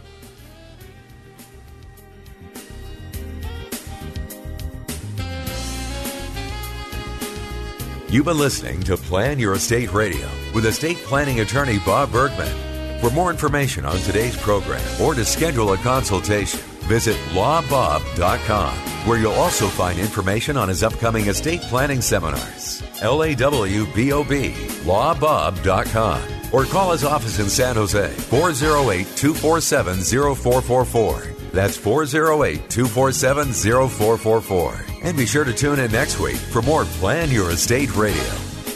You've 8.08 8.26
been 8.26 8.38
listening 8.38 8.82
to 8.84 8.96
Plan 8.96 9.40
Your 9.40 9.56
Estate 9.56 9.92
Radio 9.92 10.30
with 10.54 10.66
estate 10.66 10.96
planning 11.00 11.42
attorney 11.42 11.80
Bob 11.80 12.14
Bergman. 12.14 13.02
For 13.02 13.10
more 13.10 13.30
information 13.30 13.86
on 13.86 13.98
today's 13.98 14.38
program 14.38 14.82
or 15.02 15.14
to 15.16 15.26
schedule 15.26 15.74
a 15.74 15.78
consultation, 15.78 16.62
visit 16.86 17.18
lawbob.com, 17.32 18.76
where 19.08 19.20
you'll 19.20 19.34
also 19.34 19.68
find 19.68 20.00
information 20.00 20.58
on 20.58 20.70
his 20.70 20.84
upcoming 20.84 21.28
estate 21.28 21.62
planning 21.62 22.02
seminars. 22.02 22.84
L 23.02 23.24
A 23.24 23.36
W 23.36 23.86
B 23.94 24.12
O 24.12 24.24
B, 24.24 24.52
lawbob.com. 24.84 26.22
Or 26.54 26.66
call 26.66 26.92
his 26.92 27.04
office 27.04 27.40
in 27.40 27.50
San 27.50 27.76
Jose, 27.76 28.08
408 28.10 29.06
247 29.16 30.00
0444. 30.02 31.36
That's 31.52 31.78
408 31.78 32.70
247 32.70 33.54
0444. 33.54 34.86
And 35.04 35.18
be 35.18 35.26
sure 35.26 35.46
to 35.46 35.54
tune 35.54 35.80
in 35.80 35.92
next 35.92 36.20
week 36.20 36.36
for 36.36 36.62
more 36.62 36.86
Plan 36.86 37.32
Your 37.32 37.52
Estate 37.52 37.96
Radio. 37.96 38.45